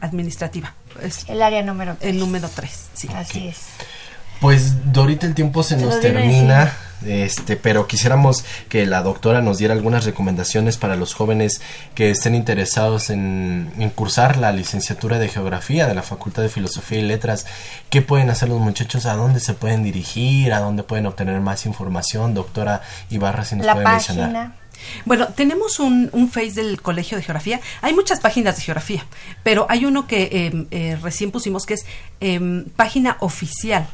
[0.00, 0.74] administrativa.
[1.02, 2.10] Es el área número 3.
[2.10, 3.08] El número 3, sí.
[3.14, 3.66] Así es.
[4.40, 6.72] Pues ahorita el tiempo se nos termina,
[7.04, 11.60] este, pero quisiéramos que la doctora nos diera algunas recomendaciones para los jóvenes
[11.94, 17.00] que estén interesados en, en, cursar la licenciatura de geografía de la Facultad de Filosofía
[17.00, 17.46] y Letras.
[17.90, 19.06] ¿Qué pueden hacer los muchachos?
[19.06, 20.52] ¿A dónde se pueden dirigir?
[20.52, 22.34] ¿A dónde pueden obtener más información?
[22.34, 24.22] Doctora Ibarra, si nos la puede página.
[24.22, 24.68] mencionar.
[25.04, 27.60] Bueno, tenemos un, un, Face del Colegio de Geografía.
[27.82, 29.04] Hay muchas páginas de geografía,
[29.42, 31.86] pero hay uno que eh, eh, recién pusimos que es
[32.20, 33.88] eh, página oficial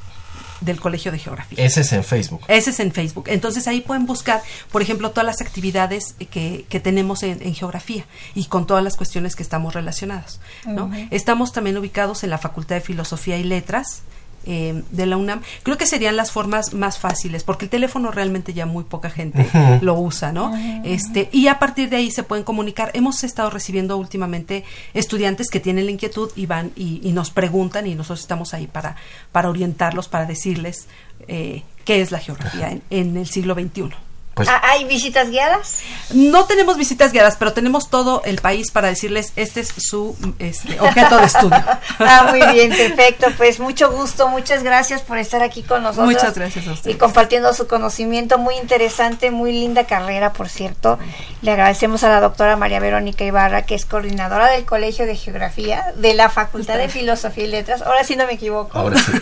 [0.65, 1.65] del Colegio de Geografía.
[1.65, 2.43] Ese es en Facebook.
[2.49, 3.25] Ese es en Facebook.
[3.29, 8.05] Entonces ahí pueden buscar, por ejemplo, todas las actividades que, que tenemos en, en geografía
[8.35, 10.41] y con todas las cuestiones que estamos relacionados.
[10.67, 10.91] ¿no?
[11.11, 14.03] Estamos también ubicados en la Facultad de Filosofía y Letras.
[14.47, 18.55] Eh, de la UNAM, creo que serían las formas más fáciles, porque el teléfono realmente
[18.55, 19.49] ya muy poca gente
[19.81, 20.53] lo usa, ¿no?
[20.85, 22.91] Este, y a partir de ahí se pueden comunicar.
[22.95, 27.87] Hemos estado recibiendo últimamente estudiantes que tienen la inquietud y van y, y nos preguntan
[27.87, 28.97] y nosotros estamos ahí para,
[29.33, 30.87] para orientarlos, para decirles
[31.29, 33.91] eh, qué es la geografía en, en el siglo XXI.
[34.35, 35.81] Pues Ah, ¿Hay visitas guiadas?
[36.13, 40.79] No tenemos visitas guiadas, pero tenemos todo el país para decirles este es su este,
[40.81, 41.65] objeto de estudio.
[42.01, 43.29] Ah, muy bien, perfecto.
[43.37, 46.07] Pues mucho gusto, muchas gracias por estar aquí con nosotros.
[46.13, 46.97] Muchas gracias a ustedes.
[46.97, 50.99] Y compartiendo su conocimiento, muy interesante, muy linda carrera, por cierto.
[51.43, 55.93] Le agradecemos a la doctora María Verónica Ibarra, que es coordinadora del Colegio de Geografía
[55.97, 57.83] de la Facultad de Filosofía y Letras.
[57.83, 58.77] Ahora sí no me equivoco.
[58.77, 59.13] ahora sí.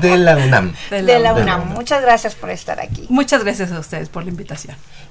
[0.00, 0.72] De la UNAM.
[0.90, 1.62] De de la de la UNAM.
[1.62, 1.74] UNAM.
[1.74, 3.06] Muchas gracias por estar aquí.
[3.08, 4.59] Muchas gracias a ustedes por la invitación.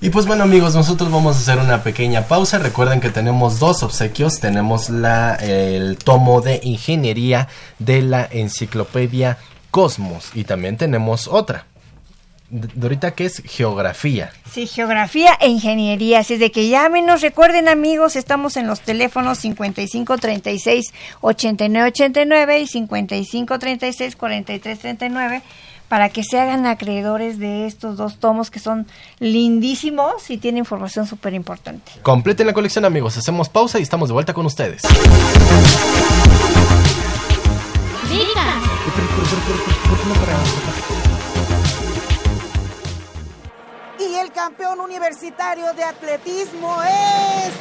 [0.02, 2.58] Y pues bueno amigos, nosotros vamos a hacer una pequeña pausa.
[2.58, 4.40] Recuerden que tenemos dos obsequios.
[4.40, 9.38] Tenemos la, el tomo de ingeniería de la enciclopedia
[9.72, 10.32] Cosmos.
[10.34, 11.66] Y también tenemos otra.
[12.50, 14.32] Dorita, que es geografía.
[14.52, 16.20] Sí, geografía e ingeniería.
[16.20, 24.16] Así es de que llámenos, recuerden amigos, estamos en los teléfonos 5536 8989 y 5536
[24.16, 25.44] 4339
[25.90, 28.88] para que se hagan acreedores de estos dos tomos que son
[29.20, 31.92] lindísimos y tienen información súper importante.
[32.04, 33.18] Completen la colección amigos.
[33.18, 34.84] Hacemos pausa y estamos de vuelta con ustedes.
[44.00, 47.52] Y el campeón universitario de atletismo es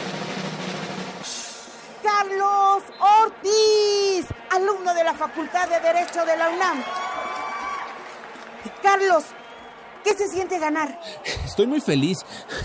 [2.02, 2.82] Carlos
[3.24, 6.84] Ortiz, alumno de la Facultad de Derecho de la UNAM.
[8.82, 9.24] Carlos,
[10.04, 11.00] ¿qué se siente ganar?
[11.44, 12.18] Estoy muy feliz.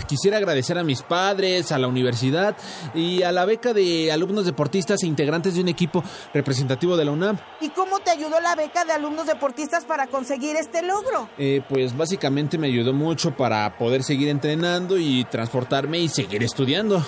[0.06, 2.56] Quisiera agradecer a mis padres, a la universidad
[2.94, 7.10] y a la beca de alumnos deportistas e integrantes de un equipo representativo de la
[7.10, 7.38] UNAM.
[7.60, 11.28] ¿Y cómo te ayudó la beca de alumnos deportistas para conseguir este logro?
[11.38, 17.04] Eh, pues básicamente me ayudó mucho para poder seguir entrenando y transportarme y seguir estudiando.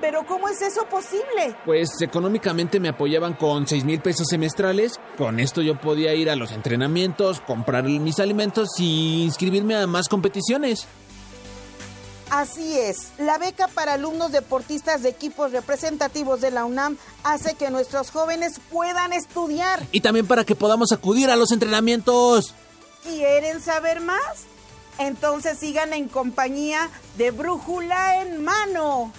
[0.00, 1.56] Pero ¿cómo es eso posible?
[1.64, 5.00] Pues económicamente me apoyaban con 6 mil pesos semestrales.
[5.18, 10.08] Con esto yo podía ir a los entrenamientos, comprar mis alimentos y inscribirme a más
[10.08, 10.86] competiciones.
[12.30, 17.70] Así es, la beca para alumnos deportistas de equipos representativos de la UNAM hace que
[17.70, 19.86] nuestros jóvenes puedan estudiar.
[19.92, 22.54] Y también para que podamos acudir a los entrenamientos.
[23.02, 24.46] ¿Quieren saber más?
[24.98, 29.12] Entonces sigan en compañía de Brújula en Mano.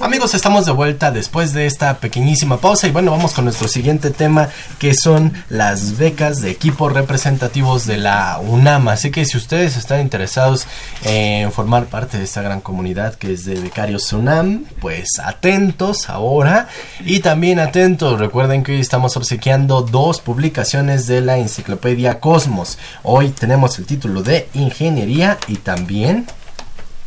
[0.00, 4.10] Amigos, estamos de vuelta después de esta pequeñísima pausa y bueno, vamos con nuestro siguiente
[4.10, 8.88] tema que son las becas de equipos representativos de la UNAM.
[8.88, 10.66] Así que si ustedes están interesados
[11.04, 16.68] en formar parte de esta gran comunidad que es de becarios UNAM, pues atentos ahora
[17.00, 18.18] y también atentos.
[18.18, 22.78] Recuerden que hoy estamos obsequiando dos publicaciones de la enciclopedia Cosmos.
[23.02, 26.26] Hoy tenemos el título de Ingeniería y también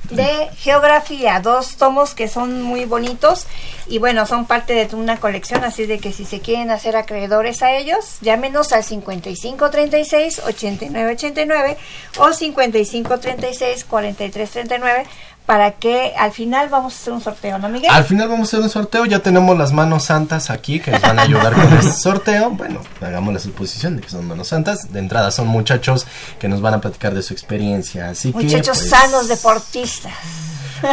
[0.10, 3.48] de geografía, dos tomos que son muy bonitos
[3.88, 7.62] y bueno, son parte de una colección, así de que si se quieren hacer acreedores
[7.64, 11.78] a ellos, llámenos al 5536 8989
[12.18, 15.06] o 5536 4339
[15.50, 17.90] para que al final vamos a hacer un sorteo, ¿no, Miguel?
[17.92, 19.06] Al final vamos a hacer un sorteo.
[19.06, 22.52] Ya tenemos las manos santas aquí que nos van a ayudar con este sorteo.
[22.52, 24.94] Bueno, hagamos la suposición de que son manos santas.
[24.94, 26.06] De entrada son muchachos
[26.40, 28.10] que nos van a platicar de su experiencia.
[28.10, 28.90] Así Muchachos que.
[28.90, 30.14] pues, sanos deportistas.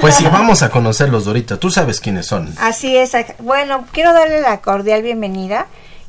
[0.00, 1.58] Pues sí, vamos a conocerlos ahorita.
[1.58, 2.54] Tú sabes quiénes son.
[2.58, 3.12] Así es.
[3.40, 5.66] Bueno, quiero darle la cordial bienvenida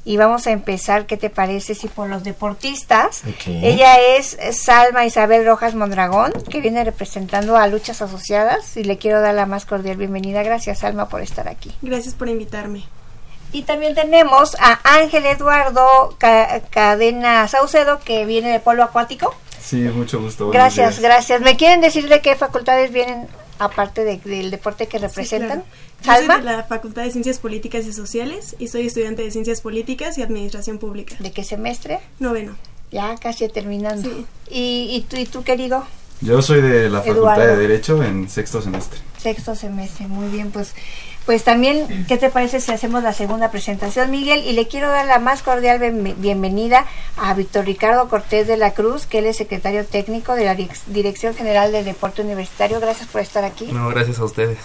[0.09, 3.23] y vamos a empezar, ¿qué te parece si por los deportistas?
[3.45, 9.19] Ella es Salma Isabel Rojas Mondragón, que viene representando a Luchas Asociadas y le quiero
[9.19, 10.43] dar la más cordial bienvenida.
[10.43, 11.75] Gracias, Salma, por estar aquí.
[11.81, 12.85] Gracias por invitarme.
[13.51, 19.35] Y también tenemos a Ángel Eduardo Ca- Cadena Saucedo, que viene de Polo Acuático.
[19.61, 20.49] Sí, mucho gusto.
[20.51, 21.01] Gracias, días.
[21.01, 21.41] gracias.
[21.41, 23.27] ¿Me quieren decir de qué facultades vienen
[23.59, 25.63] aparte de- del deporte que representan?
[26.03, 29.61] Yo soy de la Facultad de Ciencias Políticas y Sociales y soy estudiante de Ciencias
[29.61, 31.15] Políticas y Administración Pública.
[31.19, 31.99] ¿De qué semestre?
[32.19, 32.55] Noveno.
[32.91, 34.09] Ya casi terminando.
[34.09, 34.25] Sí.
[34.49, 35.85] ¿Y, y, tú, ¿Y tú, querido?
[36.21, 37.47] Yo soy de la Facultad Eduardo.
[37.47, 38.99] de Derecho en sexto semestre.
[39.21, 40.73] Sexto semestre, muy bien, pues
[41.28, 44.44] pues también, ¿qué te parece si hacemos la segunda presentación, Miguel?
[44.46, 45.78] Y le quiero dar la más cordial
[46.17, 46.86] bienvenida
[47.17, 50.86] a Víctor Ricardo Cortés de la Cruz, que él es secretario técnico de la Direc-
[50.88, 52.80] Dirección General del Deporte Universitario.
[52.80, 53.65] Gracias por estar aquí.
[53.73, 54.58] No, gracias a ustedes.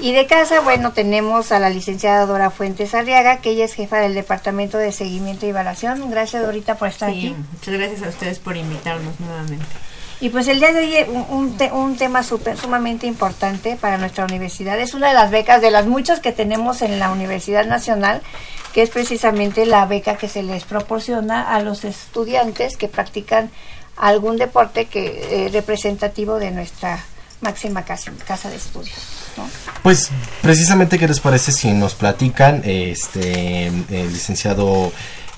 [0.00, 3.98] Y de casa, bueno, tenemos a la licenciada Dora Fuentes Arriaga, que ella es jefa
[3.98, 6.10] del Departamento de Seguimiento y Evaluación.
[6.10, 7.36] Gracias, Dorita, por estar Sí, aquí.
[7.52, 9.66] muchas gracias a ustedes por invitarnos nuevamente.
[10.20, 13.76] Y pues el día de hoy eh, un, un te- un tema súper- sumamente importante
[13.76, 14.78] para nuestra universidad.
[14.80, 18.20] Es una de las becas de las muchas que tenemos en la Universidad Nacional,
[18.72, 23.50] que es precisamente la beca que se les proporciona a los estudiantes que practican
[23.96, 26.98] algún deporte que eh, representativo de nuestra
[27.40, 28.96] máxima casa, casa de estudios.
[29.84, 30.10] Pues
[30.42, 34.92] precisamente, ¿qué les parece si nos platican, este, el licenciado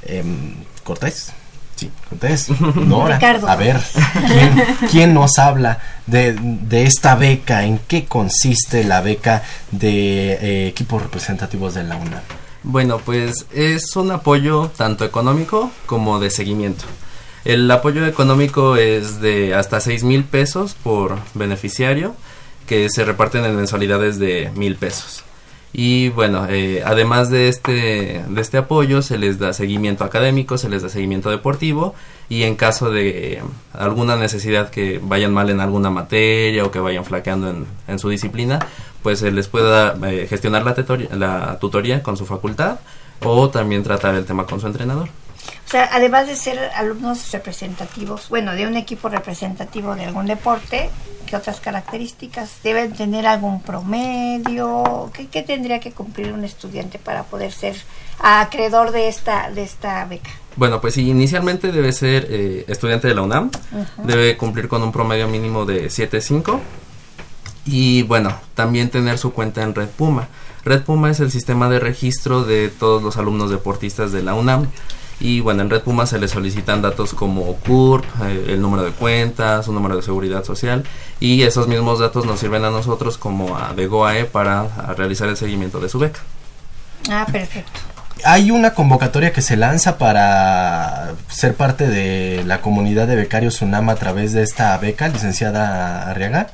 [0.06, 0.54] em,
[0.84, 1.32] Cortés?
[1.80, 2.50] Sí, Cortés.
[2.76, 3.48] Nora, Ricardo.
[3.48, 3.80] a ver,
[4.26, 7.64] ¿quién, quién nos habla de, de esta beca?
[7.64, 12.20] ¿En qué consiste la beca de eh, equipos representativos de la UNAM?
[12.64, 16.84] Bueno, pues es un apoyo tanto económico como de seguimiento.
[17.46, 22.14] El apoyo económico es de hasta 6 mil pesos por beneficiario,
[22.66, 25.24] que se reparten en mensualidades de mil pesos.
[25.72, 30.68] Y bueno, eh, además de este, de este apoyo, se les da seguimiento académico, se
[30.68, 31.94] les da seguimiento deportivo
[32.28, 33.40] y en caso de
[33.72, 38.08] alguna necesidad que vayan mal en alguna materia o que vayan flaqueando en, en su
[38.08, 38.58] disciplina,
[39.02, 40.74] pues se les pueda eh, gestionar la,
[41.16, 42.80] la tutoría con su facultad
[43.22, 45.08] o también tratar el tema con su entrenador.
[45.70, 50.90] O sea, además de ser alumnos representativos, bueno, de un equipo representativo de algún deporte,
[51.26, 52.60] ¿qué otras características?
[52.64, 55.12] ¿Deben tener algún promedio?
[55.14, 57.76] ¿Qué, qué tendría que cumplir un estudiante para poder ser
[58.18, 60.30] acreedor de esta, de esta beca?
[60.56, 64.08] Bueno, pues sí, inicialmente debe ser eh, estudiante de la UNAM, Ujú.
[64.08, 66.58] debe cumplir con un promedio mínimo de 7.5
[67.66, 70.26] y bueno, también tener su cuenta en Red Puma.
[70.64, 74.66] Red Puma es el sistema de registro de todos los alumnos deportistas de la UNAM
[75.20, 78.90] y bueno, en Red Puma se les solicitan datos como CURP, eh, el número de
[78.92, 80.84] cuentas, un número de seguridad social
[81.20, 85.36] y esos mismos datos nos sirven a nosotros como a DEGOAE para a realizar el
[85.36, 86.20] seguimiento de su beca.
[87.10, 87.80] Ah, perfecto.
[88.24, 93.88] Hay una convocatoria que se lanza para ser parte de la comunidad de becarios UNAM
[93.88, 96.48] a través de esta beca, licenciada Arriaga.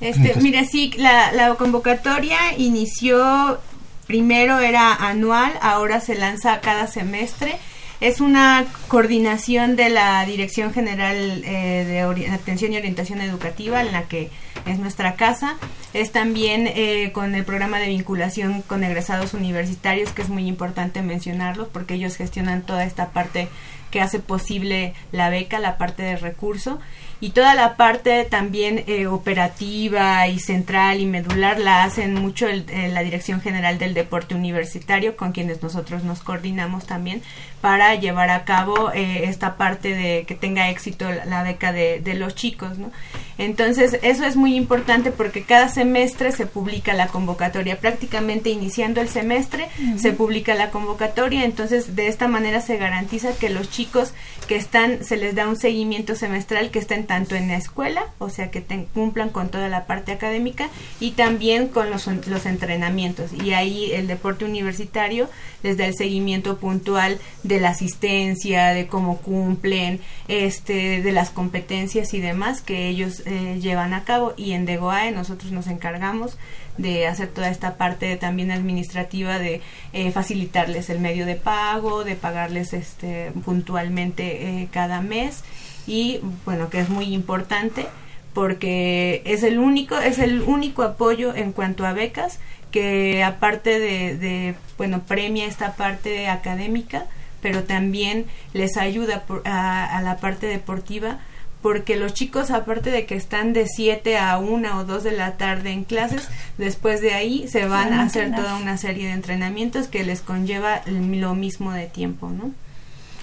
[0.00, 3.58] Este, Pues- mira, sí, la, la convocatoria inició,
[4.06, 7.58] primero era anual, ahora se lanza cada semestre.
[8.00, 14.04] Es una coordinación de la Dirección General eh, de Atención y Orientación Educativa, en la
[14.04, 14.30] que
[14.66, 15.56] es nuestra casa.
[15.94, 21.02] Es también eh, con el programa de vinculación con egresados universitarios, que es muy importante
[21.02, 23.48] mencionarlos, porque ellos gestionan toda esta parte
[23.90, 26.78] que hace posible la beca, la parte de recurso
[27.20, 32.64] y toda la parte también eh, operativa y central y medular la hacen mucho el-
[32.70, 37.22] eh, la Dirección General del Deporte Universitario con quienes nosotros nos coordinamos también
[37.60, 42.00] para llevar a cabo eh, esta parte de que tenga éxito la, la beca de,
[42.00, 42.92] de los chicos, ¿no?
[43.36, 49.08] Entonces eso es muy importante porque cada semestre se publica la convocatoria, prácticamente iniciando el
[49.08, 54.12] semestre se publica la convocatoria, entonces de esta manera se garantiza que los chicos
[54.48, 58.30] que están, se les da un seguimiento semestral que estén tanto en la escuela, o
[58.30, 58.62] sea que
[58.94, 60.68] cumplan con toda la parte académica
[61.00, 63.32] y también con los, los entrenamientos.
[63.32, 65.28] Y ahí el deporte universitario
[65.64, 72.14] les da el seguimiento puntual de la asistencia, de cómo cumplen, este, de las competencias
[72.14, 74.34] y demás que ellos eh, llevan a cabo.
[74.36, 76.38] Y en DEGOAE nosotros nos encargamos
[76.76, 79.60] de hacer toda esta parte también administrativa de
[79.92, 85.42] eh, facilitarles el medio de pago, de pagarles este puntualmente eh, cada mes
[85.88, 87.86] y bueno que es muy importante
[88.34, 92.38] porque es el único es el único apoyo en cuanto a becas
[92.70, 97.06] que aparte de, de bueno premia esta parte académica
[97.40, 101.18] pero también les ayuda por- a, a la parte deportiva
[101.62, 105.36] porque los chicos aparte de que están de 7 a 1 o 2 de la
[105.36, 109.88] tarde en clases, después de ahí se van a hacer toda una serie de entrenamientos
[109.88, 112.52] que les conlleva lo mismo de tiempo, ¿no?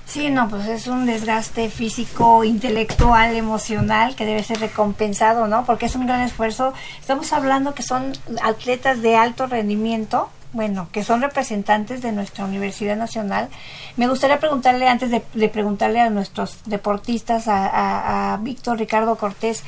[0.06, 5.66] Sí, no, pues es un desgaste físico, intelectual, emocional que debe ser recompensado, ¿no?
[5.66, 6.74] Porque es un gran esfuerzo.
[7.00, 12.96] Estamos hablando que son atletas de alto rendimiento, bueno, que son representantes de nuestra Universidad
[12.96, 13.50] Nacional.
[13.98, 19.64] Me gustaría preguntarle, antes de, preguntarle a nuestros deportistas, a, Víctor Ricardo Cortés,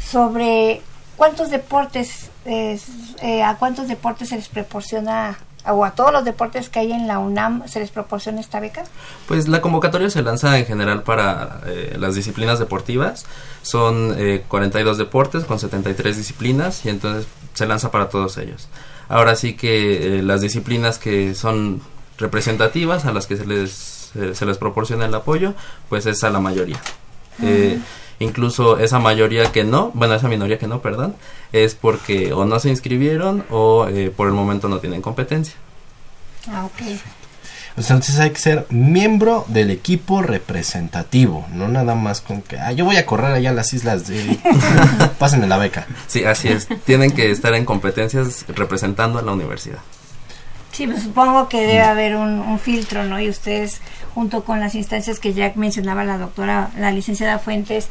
[0.00, 0.82] sobre
[1.16, 2.86] cuántos deportes, es,
[3.22, 7.06] eh, a cuántos deportes se les proporciona, o a todos los deportes que hay en
[7.06, 8.84] la UNAM se les proporciona esta beca.
[9.26, 13.26] Pues la convocatoria se lanza en general para eh, las disciplinas deportivas.
[13.62, 18.68] Son eh, 42 deportes con 73 disciplinas y entonces se lanza para todos ellos.
[19.08, 21.80] Ahora sí que eh, las disciplinas que son
[22.18, 25.54] representativas a las que se les, eh, se les proporciona el apoyo,
[25.88, 26.80] pues es a la mayoría.
[27.42, 27.78] Eh,
[28.18, 31.14] incluso esa mayoría que no, bueno, esa minoría que no, perdón,
[31.52, 35.54] es porque o no se inscribieron o eh, por el momento no tienen competencia.
[36.48, 36.98] Ah, ok.
[37.76, 42.84] Entonces hay que ser miembro del equipo representativo, no nada más con que, ah, yo
[42.84, 44.38] voy a correr allá a las islas de...
[45.18, 45.86] Pásenme la beca.
[46.06, 46.68] Sí, así es.
[46.84, 49.80] Tienen que estar en competencias representando a la universidad.
[50.74, 53.20] Sí, pues supongo que debe haber un, un filtro, ¿no?
[53.20, 53.80] Y ustedes,
[54.14, 57.88] junto con las instancias que ya mencionaba la doctora, la licenciada Fuentes,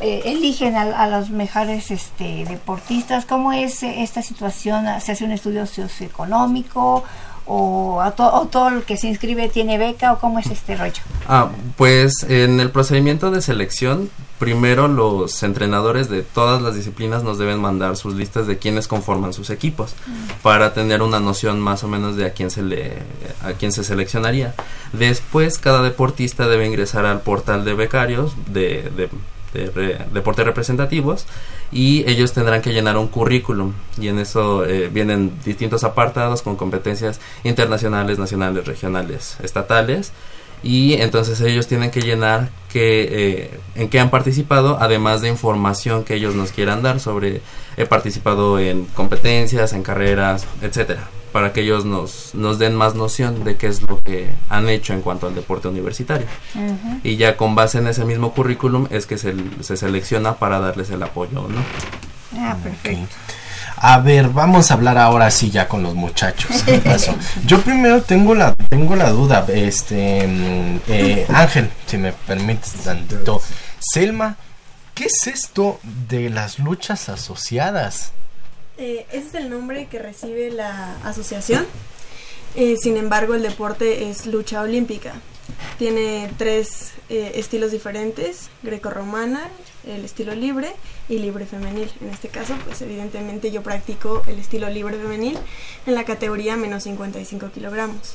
[0.00, 3.26] eh, eligen a, a los mejores este, deportistas.
[3.26, 4.86] ¿Cómo es esta situación?
[5.00, 7.02] ¿Se hace un estudio socioeconómico?
[7.46, 10.12] ¿O, a to- o todo el que se inscribe tiene beca?
[10.12, 11.02] ¿O cómo es este rollo?
[11.28, 14.08] Ah, pues en el procedimiento de selección,
[14.40, 19.32] primero los entrenadores de todas las disciplinas nos deben mandar sus listas de quienes conforman
[19.32, 19.94] sus equipos
[20.42, 22.94] para tener una noción más o menos de a quién se le
[23.44, 24.54] a quién se seleccionaría.
[24.92, 29.08] Después cada deportista debe ingresar al portal de becarios de, de,
[29.52, 31.26] de re- deportes representativos
[31.70, 33.74] y ellos tendrán que llenar un currículum.
[34.00, 40.12] Y en eso eh, vienen distintos apartados con competencias internacionales, nacionales, regionales, estatales
[40.62, 46.04] y entonces ellos tienen que llenar que, eh, en qué han participado, además de información
[46.04, 47.40] que ellos nos quieran dar sobre
[47.76, 53.44] he participado en competencias, en carreras, etcétera, para que ellos nos, nos den más noción
[53.44, 56.26] de qué es lo que han hecho en cuanto al deporte universitario.
[57.02, 60.90] Y ya con base en ese mismo currículum es que se, se selecciona para darles
[60.90, 61.64] el apoyo, ¿no?
[62.36, 63.16] Ah, perfecto.
[63.82, 66.62] A ver, vamos a hablar ahora sí ya con los muchachos.
[66.66, 67.16] ¿Qué pasó?
[67.46, 73.40] Yo primero tengo la tengo la duda, este mm, eh, Ángel, si me permites tantito.
[73.78, 74.36] Selma,
[74.94, 78.12] ¿qué es esto de las luchas asociadas?
[78.76, 81.66] Eh, ese es el nombre que recibe la asociación.
[82.56, 85.14] Eh, sin embargo, el deporte es lucha olímpica.
[85.78, 89.48] Tiene tres eh, estilos diferentes, grecorromana,
[89.86, 90.72] el estilo libre
[91.08, 91.90] y libre femenil.
[92.00, 95.38] En este caso, pues evidentemente yo practico el estilo libre femenil
[95.86, 98.14] en la categoría menos 55 kilogramos.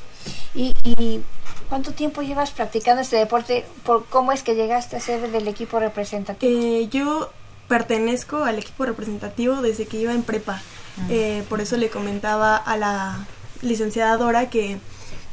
[0.54, 1.22] ¿Y, y
[1.70, 3.66] cuánto tiempo llevas practicando este deporte?
[3.84, 6.52] ¿Por ¿Cómo es que llegaste a ser del equipo representativo?
[6.52, 7.30] Eh, yo
[7.68, 10.62] pertenezco al equipo representativo desde que iba en prepa.
[11.10, 13.28] Eh, por eso le comentaba a la
[13.62, 14.78] licenciada Dora que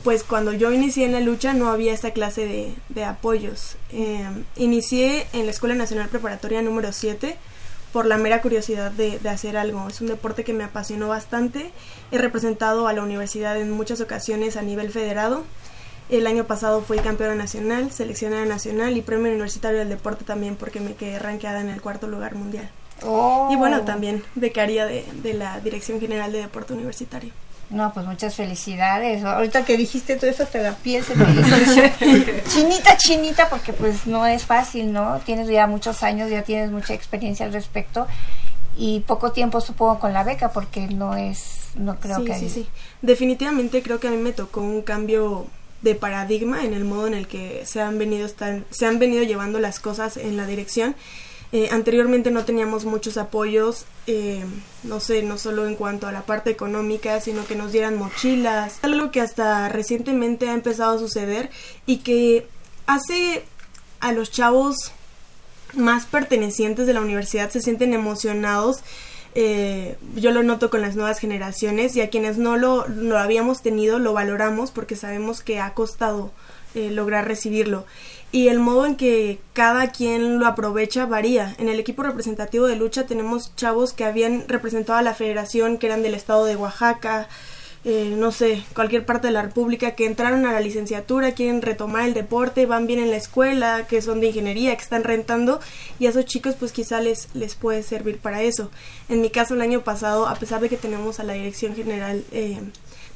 [0.04, 3.76] pues cuando yo inicié en la lucha no había esta clase de, de apoyos.
[3.92, 7.36] Eh, inicié en la Escuela Nacional Preparatoria número 7
[7.92, 9.86] por la mera curiosidad de, de hacer algo.
[9.88, 11.70] Es un deporte que me apasionó bastante.
[12.10, 15.44] He representado a la universidad en muchas ocasiones a nivel federado.
[16.08, 20.80] El año pasado fui campeona nacional, seleccionada nacional y premio universitario del deporte también porque
[20.80, 22.68] me quedé rankeada en el cuarto lugar mundial.
[23.04, 23.48] Oh.
[23.50, 27.32] Y bueno, también becaria de, de la Dirección General de Deporte Universitario.
[27.72, 29.24] No, pues muchas felicidades.
[29.24, 31.80] Ahorita que dijiste todo eso, hasta la piel se me hizo
[32.48, 35.20] chinita, chinita, porque pues no es fácil, ¿no?
[35.24, 38.06] Tienes ya muchos años, ya tienes mucha experiencia al respecto
[38.76, 42.38] y poco tiempo supongo con la beca, porque no es, no creo sí, que...
[42.38, 42.66] sí, sí.
[43.00, 45.46] Definitivamente creo que a mí me tocó un cambio
[45.82, 49.24] de paradigma en el modo en el que se han venido estar, se han venido
[49.24, 50.94] llevando las cosas en la dirección.
[51.52, 54.42] Eh, anteriormente no teníamos muchos apoyos, eh,
[54.84, 58.78] no sé, no solo en cuanto a la parte económica, sino que nos dieran mochilas,
[58.80, 61.50] algo que hasta recientemente ha empezado a suceder
[61.84, 62.46] y que
[62.86, 63.44] hace
[64.00, 64.92] a los chavos
[65.74, 68.82] más pertenecientes de la universidad se sienten emocionados.
[69.34, 73.62] Eh, yo lo noto con las nuevas generaciones y a quienes no lo, lo habíamos
[73.62, 76.32] tenido lo valoramos porque sabemos que ha costado
[76.74, 77.84] eh, lograr recibirlo
[78.32, 81.54] y el modo en que cada quien lo aprovecha varía.
[81.58, 85.86] En el equipo representativo de lucha tenemos chavos que habían representado a la federación, que
[85.86, 87.28] eran del estado de Oaxaca,
[87.84, 92.06] eh, no sé, cualquier parte de la República, que entraron a la licenciatura, quieren retomar
[92.06, 95.60] el deporte, van bien en la escuela, que son de ingeniería, que están rentando,
[95.98, 98.70] y a esos chicos pues quizá les, les puede servir para eso.
[99.08, 102.24] En mi caso el año pasado, a pesar de que tenemos a la Dirección General
[102.32, 102.60] eh,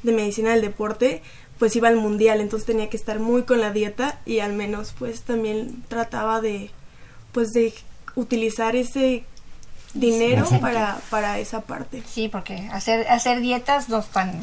[0.03, 1.21] de Medicina del Deporte,
[1.59, 4.93] pues iba al mundial, entonces tenía que estar muy con la dieta y al menos
[4.97, 6.69] pues también trataba de
[7.31, 7.73] pues de
[8.15, 9.23] utilizar ese
[9.93, 10.57] dinero Sí.
[10.59, 12.03] para, para esa parte.
[12.07, 14.41] Sí, porque hacer hacer dietas no están...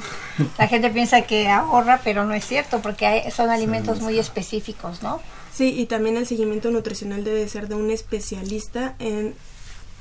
[0.58, 5.02] La gente piensa que ahorra, pero no es cierto, porque hay- son alimentos muy específicos,
[5.02, 5.20] ¿no?
[5.52, 9.34] Sí, y también el seguimiento nutricional debe ser de un especialista en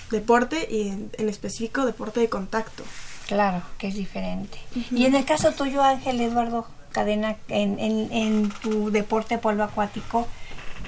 [0.10, 2.84] deporte y en, en específico deporte de contacto.
[3.28, 4.58] Claro, que es diferente.
[4.92, 10.28] Y en el caso tuyo, Ángel Eduardo Cadena, en, en, en tu deporte polo acuático,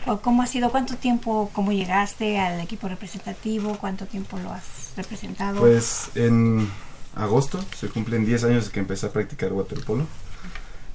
[0.06, 0.70] ¿cu- ¿cómo ha sido?
[0.72, 3.76] ¿Cuánto tiempo, cómo llegaste al equipo representativo?
[3.82, 5.60] ¿Cuánto tiempo lo has representado?
[5.60, 6.70] Pues en
[7.16, 10.06] agosto se cumplen 10 años que empecé a practicar waterpolo.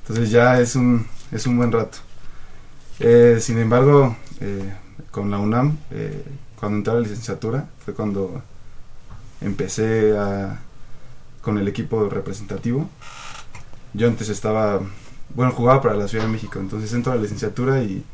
[0.03, 1.99] Entonces ya es un, es un buen rato.
[2.99, 4.73] Eh, sin embargo, eh,
[5.11, 6.25] con la UNAM, eh,
[6.59, 8.43] cuando entré a la licenciatura, fue cuando
[9.41, 10.61] empecé a,
[11.43, 12.89] con el equipo representativo.
[13.95, 14.81] Yo antes estaba,
[15.35, 18.05] bueno, jugaba para la Ciudad de México, entonces entro a la licenciatura y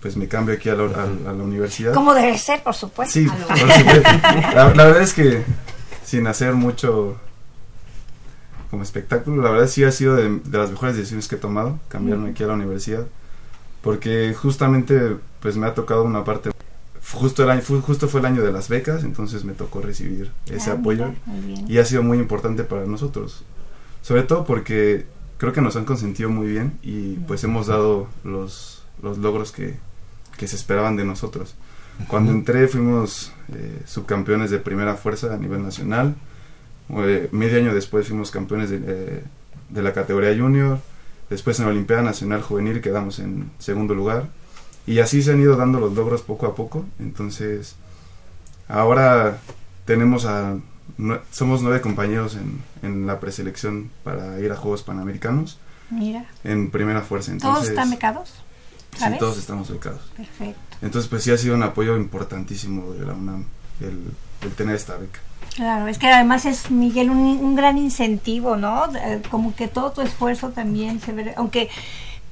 [0.00, 1.94] pues me cambio aquí a la, a- a la universidad.
[1.94, 3.12] Como debe ser, por supuesto.
[3.12, 4.10] Sí, por supuesto.
[4.54, 5.42] la, la verdad es que
[6.04, 7.16] sin hacer mucho
[8.70, 11.78] como espectáculo, la verdad sí ha sido de, de las mejores decisiones que he tomado,
[11.88, 13.06] cambiarme aquí a la universidad,
[13.82, 16.50] porque justamente pues me ha tocado una parte,
[17.12, 20.70] justo, el año, justo fue el año de las becas, entonces me tocó recibir ese
[20.70, 23.44] Ah, apoyo mira, y ha sido muy importante para nosotros,
[24.04, 25.06] sobre todo porque
[25.38, 29.76] creo que nos han consentido muy bien y pues hemos dado los, los logros que,
[30.36, 31.54] que se esperaban de nosotros.
[32.06, 36.16] Cuando entré fuimos eh, subcampeones de primera fuerza a nivel nacional.
[36.90, 39.22] Eh, medio año después fuimos campeones de, eh,
[39.70, 40.80] de la categoría junior.
[41.30, 44.28] Después en la Olimpiada Nacional Juvenil quedamos en segundo lugar.
[44.86, 46.84] Y así se han ido dando los logros poco a poco.
[46.98, 47.76] Entonces,
[48.68, 49.38] ahora
[49.86, 50.58] tenemos a...
[51.30, 55.58] Somos nueve compañeros en, en la preselección para ir a Juegos Panamericanos
[55.90, 56.24] Mira.
[56.44, 57.32] en primera fuerza.
[57.40, 58.32] ¿Todos están becados?
[58.96, 60.02] Sí, todos estamos becados.
[60.16, 60.60] Perfecto.
[60.80, 63.44] Entonces, pues sí ha sido un apoyo importantísimo de la UNAM
[63.80, 64.04] el,
[64.42, 65.18] el tener esta beca.
[65.56, 68.84] Claro, es que además es, Miguel, un, un gran incentivo, ¿no?
[69.30, 71.70] Como que todo tu esfuerzo también se ve, aunque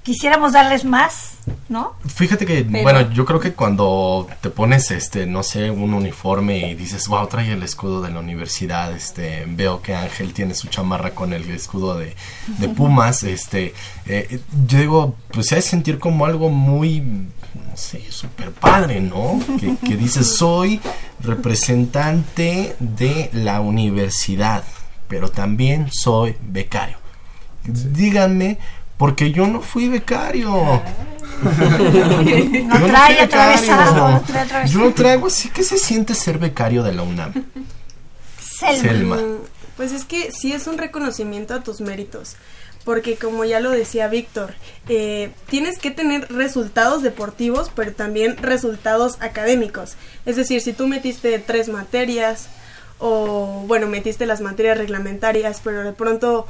[0.03, 1.35] quisiéramos darles más,
[1.69, 1.95] ¿no?
[2.07, 6.71] Fíjate que, Pero- bueno, yo creo que cuando te pones, este, no sé, un uniforme
[6.71, 10.69] y dices, wow, trae el escudo de la universidad, este, veo que Ángel tiene su
[10.69, 12.17] chamarra con el escudo de,
[12.59, 13.75] de Pumas, este,
[14.07, 19.39] eh, yo digo, pues se sentir como algo muy, no sé, súper padre, ¿no?
[19.61, 20.81] Que, que dices, soy
[21.21, 24.65] representante de la universidad,
[25.07, 26.97] pero también soy becario.
[27.65, 28.59] Díganme,
[29.03, 30.81] porque yo no fui becario.
[31.43, 34.13] No Yo trae atravesado, becario.
[34.13, 34.67] no trae atravesado.
[34.73, 37.33] Yo no traigo, sí que se siente ser becario de la UNAM.
[38.39, 39.19] Selma.
[39.77, 42.37] Pues es que sí es un reconocimiento a tus méritos.
[42.85, 44.55] Porque como ya lo decía Víctor,
[44.89, 49.97] eh, tienes que tener resultados deportivos, pero también resultados académicos.
[50.27, 52.47] Es decir, si tú metiste tres materias
[53.01, 56.47] o, bueno, metiste las materias reglamentarias, pero de pronto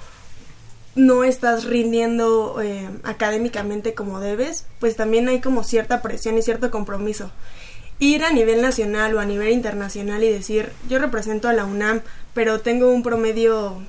[0.95, 6.70] no estás rindiendo eh, académicamente como debes, pues también hay como cierta presión y cierto
[6.70, 7.30] compromiso.
[7.99, 12.03] Ir a nivel nacional o a nivel internacional y decir, yo represento a la UNAM,
[12.34, 13.80] pero tengo un promedio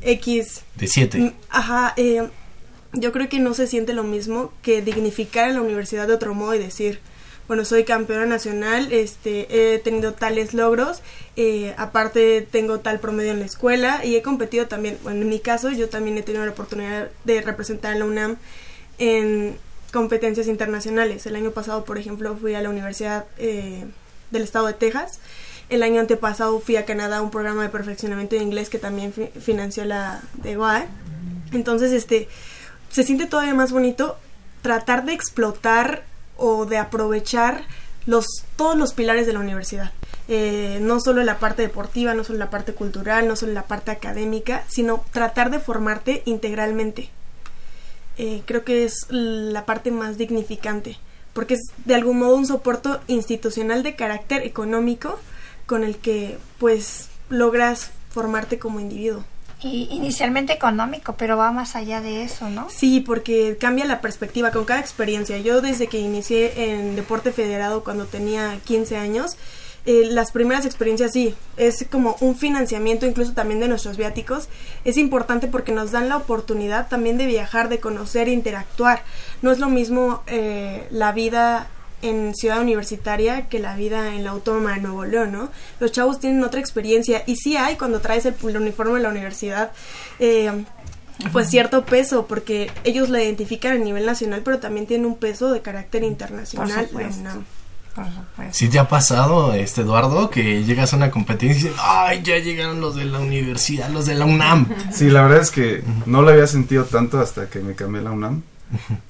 [0.00, 0.62] X.
[0.74, 1.18] De siete.
[1.18, 2.28] Mm, Ajá, eh,
[2.92, 6.34] yo creo que no se siente lo mismo que dignificar a la universidad de otro
[6.34, 7.00] modo y decir,
[7.52, 11.02] bueno, soy campeona nacional, este, he tenido tales logros,
[11.36, 15.38] eh, aparte tengo tal promedio en la escuela y he competido también, bueno, en mi
[15.38, 18.38] caso yo también he tenido la oportunidad de representar a la UNAM
[18.96, 19.58] en
[19.92, 21.26] competencias internacionales.
[21.26, 23.84] El año pasado, por ejemplo, fui a la Universidad eh,
[24.30, 25.20] del Estado de Texas.
[25.68, 29.12] El año antepasado fui a Canadá a un programa de perfeccionamiento de inglés que también
[29.12, 30.86] fi- financió la de GOAE.
[31.52, 32.28] Entonces, este,
[32.90, 34.16] se siente todavía más bonito
[34.62, 36.10] tratar de explotar
[36.42, 37.62] o de aprovechar
[38.04, 38.26] los,
[38.56, 39.92] todos los pilares de la universidad.
[40.26, 43.92] Eh, no solo la parte deportiva, no solo la parte cultural, no solo la parte
[43.92, 47.10] académica, sino tratar de formarte integralmente.
[48.18, 50.98] Eh, creo que es la parte más dignificante,
[51.32, 55.20] porque es de algún modo un soporte institucional de carácter económico
[55.66, 59.24] con el que pues logras formarte como individuo.
[59.62, 62.68] Y inicialmente económico, pero va más allá de eso, ¿no?
[62.68, 65.38] Sí, porque cambia la perspectiva con cada experiencia.
[65.38, 69.36] Yo desde que inicié en deporte federado cuando tenía 15 años,
[69.84, 74.48] eh, las primeras experiencias sí, es como un financiamiento incluso también de nuestros viáticos.
[74.84, 79.02] Es importante porque nos dan la oportunidad también de viajar, de conocer, interactuar.
[79.42, 81.68] No es lo mismo eh, la vida
[82.02, 85.50] en ciudad universitaria que la vida en la autónoma de Nuevo León, ¿no?
[85.80, 89.08] Los chavos tienen otra experiencia y sí hay cuando traes el, el uniforme de la
[89.08, 89.72] universidad.
[90.18, 90.64] eh,
[91.30, 95.52] pues cierto peso, porque ellos la identifican a nivel nacional, pero también tienen un peso
[95.52, 96.68] de carácter internacional.
[96.68, 97.20] la supuesto.
[97.20, 97.44] UNAM.
[98.52, 102.38] ¿Sí te ha pasado, este Eduardo, que llegas a una competencia y dices, ay, ya
[102.38, 104.66] llegaron los de la universidad, los de la UNAM?
[104.90, 108.10] Sí, la verdad es que no lo había sentido tanto hasta que me cambié la
[108.10, 108.42] UNAM,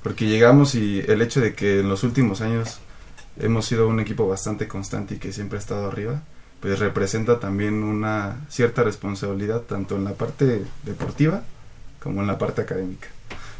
[0.02, 2.78] porque llegamos y el hecho de que en los últimos años
[3.38, 6.22] hemos sido un equipo bastante constante y que siempre ha estado arriba,
[6.60, 11.42] pues representa también una cierta responsabilidad tanto en la parte deportiva
[12.00, 13.08] como en la parte académica.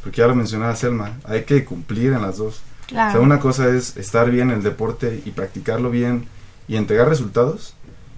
[0.03, 2.63] Porque ya lo mencionaba Selma, hay que cumplir en las dos.
[2.87, 3.11] Claro.
[3.11, 6.27] O sea, una cosa es estar bien en el deporte y practicarlo bien
[6.69, 7.75] y entregar resultados,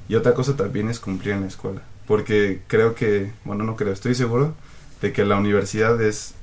[0.08, 1.82] y otra cosa también es cumplir en la escuela.
[2.06, 4.54] porque creo que, bueno, no creo, estoy seguro
[5.00, 6.34] de que la universidad es,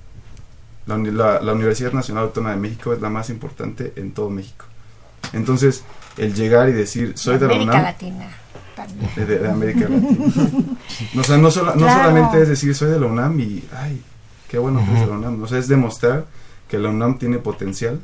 [0.86, 4.66] la, la- la Universidad Nacional Autónoma de México es la más importante en todo México.
[5.34, 5.84] Entonces,
[6.18, 8.30] el llegar y decir, soy de la América UNAM, Latina.
[8.76, 9.10] también.
[9.16, 10.26] de, de- de América Latina.
[11.14, 12.04] No, o sea, no, sola- no Claro.
[12.10, 14.02] solamente es decir, soy de la UNAM y, ay,
[14.50, 15.42] qué bueno que es de la UNAM.
[15.44, 16.26] O sea, es demostrar
[16.68, 18.00] que la UNAM tiene potencial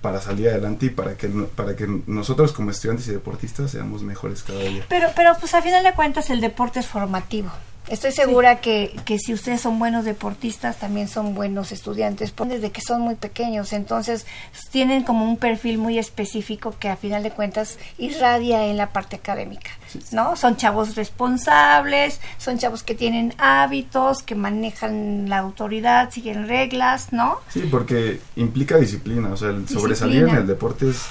[0.00, 4.44] para salir adelante y para que, para que nosotros como estudiantes y deportistas seamos mejores
[4.44, 4.84] cada día.
[4.88, 7.50] Pero, pero pues a final de cuentas el deporte es formativo.
[7.90, 12.80] Estoy segura que, que si ustedes son buenos deportistas, también son buenos estudiantes, desde que
[12.82, 13.72] son muy pequeños.
[13.72, 14.26] Entonces,
[14.70, 19.16] tienen como un perfil muy específico que a final de cuentas irradia en la parte
[19.16, 19.70] académica,
[20.12, 20.36] ¿no?
[20.36, 27.38] Son chavos responsables, son chavos que tienen hábitos, que manejan la autoridad, siguen reglas, ¿no?
[27.48, 31.06] Sí, porque implica disciplina, o sea, el sobresalir en el deporte es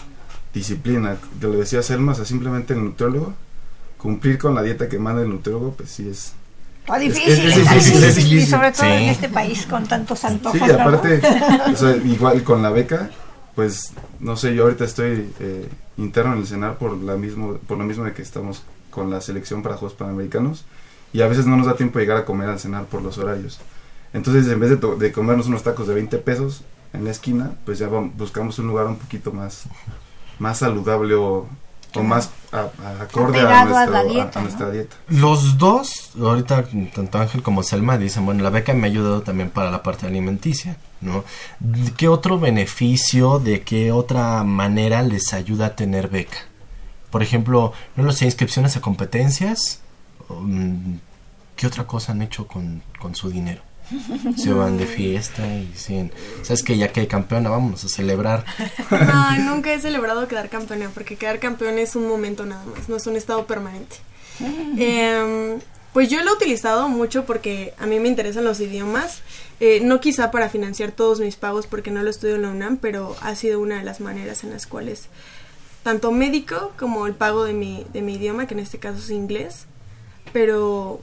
[0.53, 1.17] disciplina.
[1.39, 3.33] Te lo decía Selma, o sea, simplemente el nutriólogo,
[3.97, 6.33] cumplir con la dieta que manda el nutriólogo, pues sí es...
[6.87, 8.91] Está es- difícil, es- difícil, es difícil, y sobre todo Sí.
[8.91, 10.59] en este país con tantos antojos.
[10.59, 10.73] Sí, ¿no?
[10.81, 11.21] aparte,
[11.73, 13.09] o sea, igual con la beca,
[13.55, 17.77] pues no sé, yo ahorita estoy eh, interno en el CENAR por, la mismo, por
[17.77, 20.65] lo mismo de que estamos con la selección para Juegos Panamericanos
[21.13, 23.17] y a veces no nos da tiempo de llegar a comer al CENAR por los
[23.17, 23.59] horarios.
[24.13, 26.61] Entonces, en vez de, de comernos unos tacos de 20 pesos
[26.93, 29.63] en la esquina, pues ya buscamos un lugar un poquito más,
[30.39, 31.47] más saludable o,
[31.99, 34.41] o más a- a- acorde a, Apegado a nuestro- la a- dieta, a ¿no?
[34.47, 34.95] nuestra dieta.
[35.09, 39.49] Los dos, ahorita tanto Ángel como Selma dicen, bueno, la beca me ha ayudado también
[39.49, 41.23] para la parte alimenticia, ¿no?
[41.97, 46.37] ¿Qué otro beneficio, de qué otra manera les ayuda a tener beca?
[47.11, 49.81] Por ejemplo, no lo sé, inscripciones a competencias,
[50.29, 50.99] um,
[51.55, 53.61] ¿qué otra cosa han hecho con, con su dinero?
[54.37, 56.11] Se van de fiesta y dicen,
[56.43, 58.45] ¿sabes que Ya que hay campeona, vámonos a celebrar.
[58.89, 62.97] Ay, nunca he celebrado quedar campeona, porque quedar campeón es un momento nada más, no
[62.97, 63.97] es un estado permanente.
[64.77, 65.59] Em,
[65.93, 69.21] pues yo lo he utilizado mucho porque a mí me interesan los idiomas,
[69.59, 72.77] eh, no quizá para financiar todos mis pagos porque no lo estudio en la UNAM,
[72.77, 75.07] pero ha sido una de las maneras en las cuales
[75.87, 79.09] tanto médico como el pago de mi, de mi idioma, que en este caso es
[79.09, 79.65] inglés,
[80.33, 80.99] pero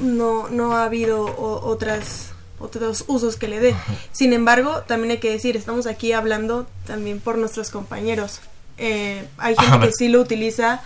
[0.00, 2.30] no, no ha habido o- otras
[2.60, 3.74] otros usos que le dé.
[4.12, 8.40] Sin embargo, también hay que decir, estamos aquí hablando también por nuestros compañeros.
[8.78, 10.80] Eh, hay A gente que sí lo utiliza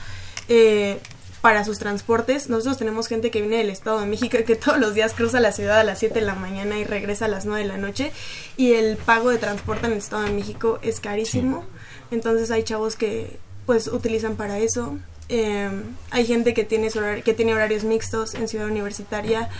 [0.48, 0.98] eh,
[1.40, 2.48] para sus transportes.
[2.48, 5.38] Nosotros tenemos gente que viene del Estado de México y que todos los días cruza
[5.40, 7.76] la ciudad a las 7 de la mañana y regresa a las 9 de la
[7.76, 8.12] noche.
[8.56, 11.64] Y el pago de transporte en el Estado de México es carísimo.
[12.10, 14.96] Entonces hay chavos que pues utilizan para eso.
[15.30, 15.68] Eh,
[16.10, 16.88] hay gente que tiene,
[17.22, 19.50] que tiene horarios mixtos en ciudad universitaria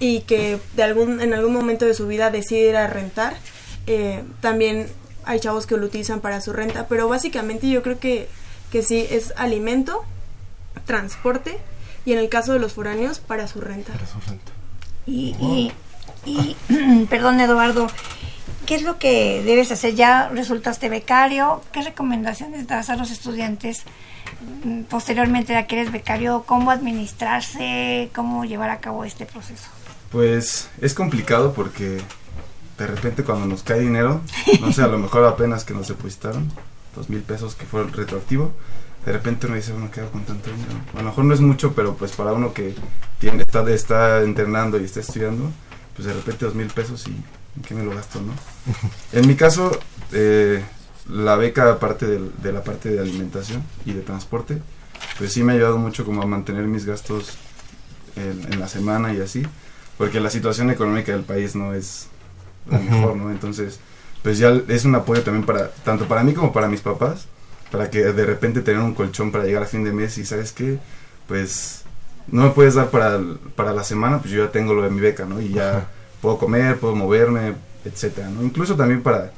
[0.00, 3.36] y que de algún, en algún momento de su vida decide ir a rentar.
[3.86, 4.88] Eh, también
[5.24, 8.28] hay chavos que lo utilizan para su renta, pero básicamente yo creo que,
[8.72, 10.04] que sí es alimento,
[10.86, 11.58] transporte
[12.06, 13.92] y en el caso de los foráneos para su renta.
[15.06, 15.72] Y, y,
[16.24, 16.56] y,
[17.10, 17.88] perdón Eduardo,
[18.64, 19.94] ¿qué es lo que debes hacer?
[19.94, 23.84] Ya resultaste becario, ¿qué recomendaciones das a los estudiantes
[24.88, 26.44] posteriormente a que eres becario?
[26.46, 28.10] ¿Cómo administrarse?
[28.14, 29.68] ¿Cómo llevar a cabo este proceso?
[30.10, 32.00] Pues es complicado porque
[32.78, 34.20] de repente cuando nos cae dinero,
[34.60, 36.50] no sé, a lo mejor apenas que nos depositaron,
[36.94, 38.52] dos mil pesos que fue retroactivo,
[39.04, 40.74] de repente uno dice, uno queda con tanto dinero.
[40.94, 42.74] A lo mejor no es mucho, pero pues para uno que
[43.18, 45.50] tiene, está, está entrenando y está estudiando,
[45.96, 48.32] pues de repente dos mil pesos y ¿en qué me lo gasto, no?
[49.12, 49.78] En mi caso,
[50.12, 50.62] eh,
[51.08, 54.58] la beca aparte del- de, la parte de alimentación y de transporte,
[55.18, 57.36] pues sí me ha ayudado mucho como a mantener mis gastos
[58.16, 59.42] en, en la semana y así,
[59.96, 62.08] porque la situación económica del país no es
[62.70, 63.30] la mejor, ¿no?
[63.30, 63.80] Entonces,
[64.22, 67.26] pues ya es un apoyo también para, tanto para mí como para mis papás,
[67.70, 70.52] para que de repente tener un colchón para llegar a fin de mes y sabes
[70.52, 70.78] qué,
[71.26, 71.82] pues
[72.26, 73.20] no me puedes dar para,
[73.56, 75.40] para la semana, pues yo ya tengo lo de mi beca, ¿no?
[75.40, 75.86] Y ya
[76.20, 77.54] puedo comer, puedo moverme,
[77.84, 78.42] etcétera, ¿no?
[78.42, 79.32] Incluso también para,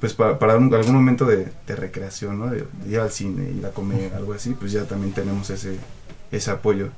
[0.00, 2.46] pues para, para un- algún momento de, de recreación, ¿no?
[2.48, 5.76] De, de ir al cine, ir a comer, algo así, pues ya también tenemos ese,
[6.32, 6.88] ese apoyo.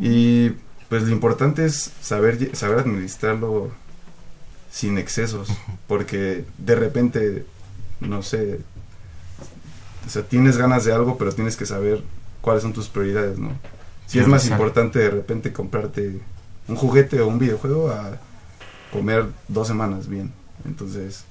[0.00, 0.50] Y
[0.88, 3.70] pues lo importante es saber, saber administrarlo
[4.70, 5.48] sin excesos,
[5.86, 7.46] porque de repente,
[8.00, 8.60] no sé,
[10.06, 12.02] o sea, tienes ganas de algo, pero tienes que saber
[12.40, 13.50] cuáles son tus prioridades, ¿no?
[14.06, 14.62] Si es más Exacto.
[14.62, 16.20] importante de repente comprarte
[16.68, 18.18] un juguete o un videojuego a
[18.92, 20.32] comer dos semanas bien.
[20.64, 21.24] Entonces,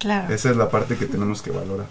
[0.00, 0.34] Claro.
[0.34, 1.86] esa es la parte que tenemos que valorar.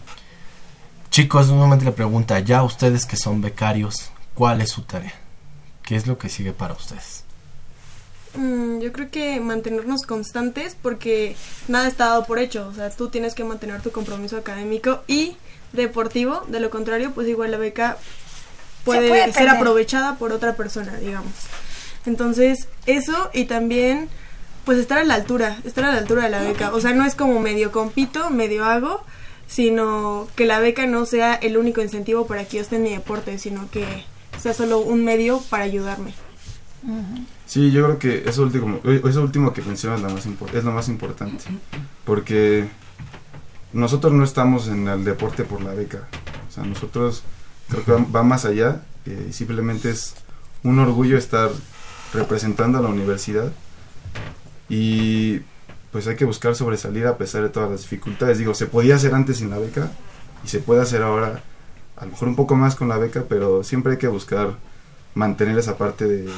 [1.11, 5.13] Chicos, nuevamente la pregunta, ya ustedes que son becarios, ¿cuál es su tarea?
[5.83, 7.23] ¿Qué es lo que sigue para ustedes?
[8.35, 11.35] Mm, yo creo que mantenernos constantes porque
[11.67, 12.67] nada está dado por hecho.
[12.67, 15.35] O sea, tú tienes que mantener tu compromiso académico y
[15.73, 16.45] deportivo.
[16.47, 17.97] De lo contrario, pues igual la beca
[18.85, 21.33] puede, puede ser aprovechada por otra persona, digamos.
[22.05, 24.09] Entonces, eso y también,
[24.65, 26.73] pues estar a la altura, estar a la altura de la beca.
[26.73, 29.03] O sea, no es como medio compito, medio hago,
[29.47, 32.91] sino que la beca no sea el único incentivo para que yo esté en mi
[32.91, 33.85] deporte, sino que
[34.39, 36.13] sea solo un medio para ayudarme.
[37.45, 40.63] Sí, yo creo que eso último, eso último que mencionas es lo más, impor- es
[40.63, 41.43] lo más importante.
[42.05, 42.67] Porque
[43.73, 46.07] nosotros no estamos en el deporte por la beca.
[46.47, 47.23] O sea, nosotros
[47.69, 48.81] creo que va, más allá.
[49.05, 50.13] eh, y simplemente es
[50.63, 51.49] un orgullo estar
[52.13, 53.51] representando a la universidad.
[54.69, 55.41] Y
[55.91, 58.37] pues hay que buscar sobresalir a pesar de todas las dificultades.
[58.37, 59.89] Digo, se podía hacer antes sin la beca
[60.43, 61.41] y se puede hacer ahora
[61.97, 64.53] a lo mejor un poco más con la beca, pero siempre hay que buscar
[65.15, 66.29] mantener esa parte de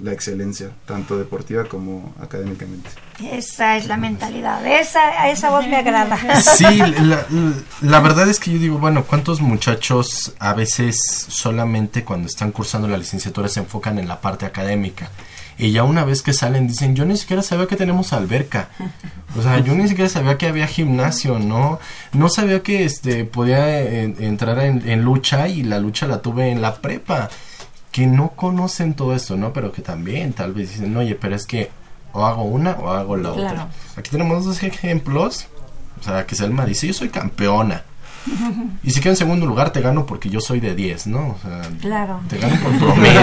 [0.00, 2.90] la excelencia, tanto deportiva como académicamente.
[3.22, 4.64] Esa es la mentalidad.
[4.66, 6.18] Esa, a esa voz me agrada.
[6.40, 7.26] Sí, la,
[7.80, 10.96] la verdad es que yo digo, bueno, ¿cuántos muchachos a veces
[11.28, 15.10] solamente cuando están cursando la licenciatura se enfocan en la parte académica?
[15.58, 18.68] Y ya una vez que salen dicen, yo ni siquiera sabía que tenemos alberca.
[19.38, 21.78] O sea, yo ni siquiera sabía que había gimnasio, ¿no?
[22.12, 26.50] No sabía que este podía eh, entrar en, en lucha y la lucha la tuve
[26.50, 27.30] en la prepa.
[27.92, 29.52] Que no conocen todo esto, ¿no?
[29.52, 31.70] Pero que también tal vez dicen, oye, pero es que
[32.12, 33.52] o hago una o hago la Claro.
[33.52, 33.68] otra.
[33.96, 35.46] Aquí tenemos dos ejemplos.
[36.00, 37.84] O sea, que Selma dice, yo soy campeona.
[38.82, 41.28] Y si quedo en segundo lugar, te gano porque yo soy de 10, ¿no?
[41.28, 42.20] O sea, Claro.
[42.28, 43.20] te gano por promedio.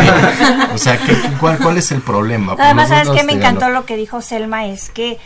[0.74, 2.56] o sea, ¿qué, cuál, ¿cuál es el problema?
[2.60, 4.66] Además, ¿sabes qué me encantó lo que dijo Selma?
[4.68, 5.18] Es que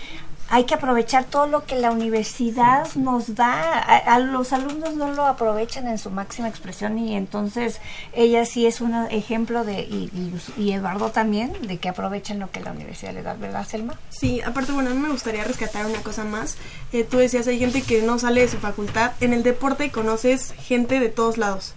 [0.49, 3.79] hay que aprovechar todo lo que la universidad nos da.
[3.79, 7.79] A, a los alumnos no lo aprovechan en su máxima expresión y entonces
[8.13, 10.11] ella sí es un ejemplo de, y,
[10.57, 13.95] y- y Eduardo también, de que aprovechen lo que la universidad le da, ¿verdad, Selma?
[14.09, 16.57] Sí, aparte, bueno, a mí me gustaría rescatar una cosa más.
[16.93, 19.11] Eh, tú decías, hay gente que no sale de su facultad.
[19.21, 21.73] En el deporte conoces gente de todos lados,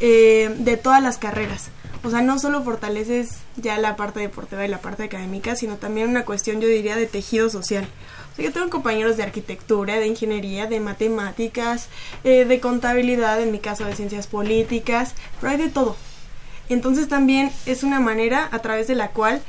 [0.00, 1.68] eh, de todas las carreras.
[2.02, 6.08] O sea, no solo fortaleces ya la parte deportiva y la parte académica, sino también
[6.08, 7.86] una cuestión, yo diría, de tejido social.
[8.32, 11.88] O sea, yo tengo compañeros de arquitectura, de ingeniería, de matemáticas,
[12.24, 15.96] eh, de contabilidad, en mi caso de ciencias políticas, pero hay de todo.
[16.70, 19.42] Entonces también es una manera a través de la cual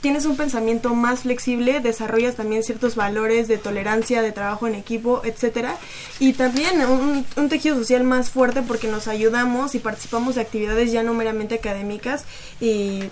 [0.00, 5.22] tienes un pensamiento más flexible, desarrollas también ciertos valores de tolerancia, de trabajo en equipo,
[5.24, 5.76] etcétera,
[6.18, 10.92] y también un, un tejido social más fuerte porque nos ayudamos y participamos de actividades
[10.92, 12.24] ya no meramente académicas
[12.60, 13.04] y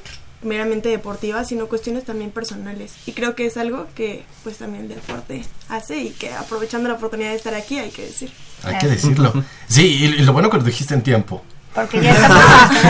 [0.42, 2.92] meramente deportivas, sino cuestiones también personales.
[3.06, 6.94] Y creo que es algo que pues también el deporte hace y que aprovechando la
[6.94, 8.30] oportunidad de estar aquí hay que decir.
[8.62, 9.32] Hay que decirlo.
[9.68, 11.42] Sí, y, y lo bueno que lo dijiste en tiempo.
[11.78, 12.42] Porque ya estamos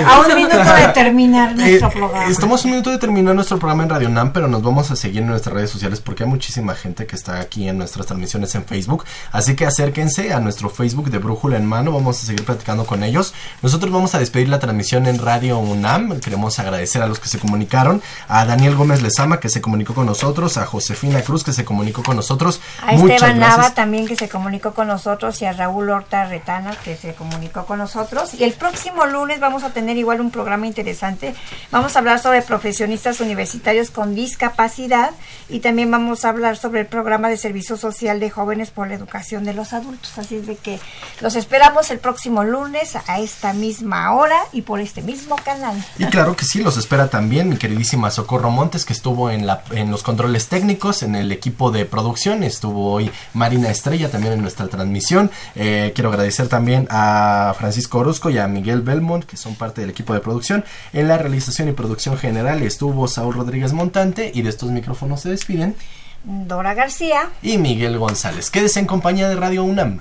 [0.06, 2.30] a, un minuto de terminar nuestro Eh, programa.
[2.30, 4.96] Estamos a un minuto de terminar nuestro programa en Radio NAM, pero nos vamos a
[4.96, 8.54] seguir en nuestras redes sociales porque hay muchísima gente que está aquí en nuestras transmisiones
[8.54, 9.04] en Facebook.
[9.30, 11.92] Así que acérquense a nuestro Facebook de Brújula en Mano.
[11.92, 13.34] Vamos a seguir platicando con ellos.
[13.60, 16.20] Nosotros vamos a despedir la transmisión en Radio UNAM.
[16.20, 18.00] Queremos agradecer a los que se comunicaron.
[18.26, 20.56] A Daniel Gómez Lezama, que se comunicó con nosotros.
[20.56, 22.62] A Josefina Cruz, que se comunicó con nosotros.
[22.82, 23.58] A Muchas Esteban gracias.
[23.58, 27.66] Nava también que se comunicó con nosotros y a Raúl Horta Retana que se comunicó
[27.66, 28.32] con nosotros.
[28.32, 31.34] Y el próximo lunes vamos a tener igual un programa interesante.
[31.70, 35.10] Vamos a hablar sobre profesionistas universitarios con discapacidad
[35.48, 38.94] y también vamos a hablar sobre el programa de servicio social de jóvenes por la
[38.94, 40.18] educación de los adultos.
[40.18, 40.78] Así es de que
[41.20, 45.82] los esperamos el próximo lunes a esta misma hora y por este mismo canal.
[45.98, 49.62] Y claro que sí, los espera también mi queridísima Socorro Montes, que estuvo en, la,
[49.70, 52.42] en los controles técnicos, en el equipo de producción.
[52.42, 55.30] Estuvo hoy Marina Estrella también en nuestra transmisión.
[55.54, 59.90] Eh, quiero agradecer también a Francisco Orozco y a Miguel Belmont, que son parte del
[59.90, 60.64] equipo de producción.
[60.92, 65.30] En la realización y producción general estuvo Saúl Rodríguez Montante y de estos micrófonos se
[65.30, 65.76] despiden.
[66.24, 67.30] Dora García.
[67.40, 68.50] Y Miguel González.
[68.50, 70.00] Quédese en compañía de Radio UNAM.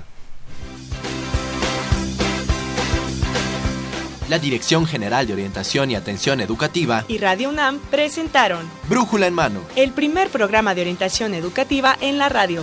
[4.28, 9.60] La Dirección General de Orientación y Atención Educativa y Radio UNAM presentaron Brújula en Mano.
[9.74, 12.62] el primer programa de orientación educativa en la radio.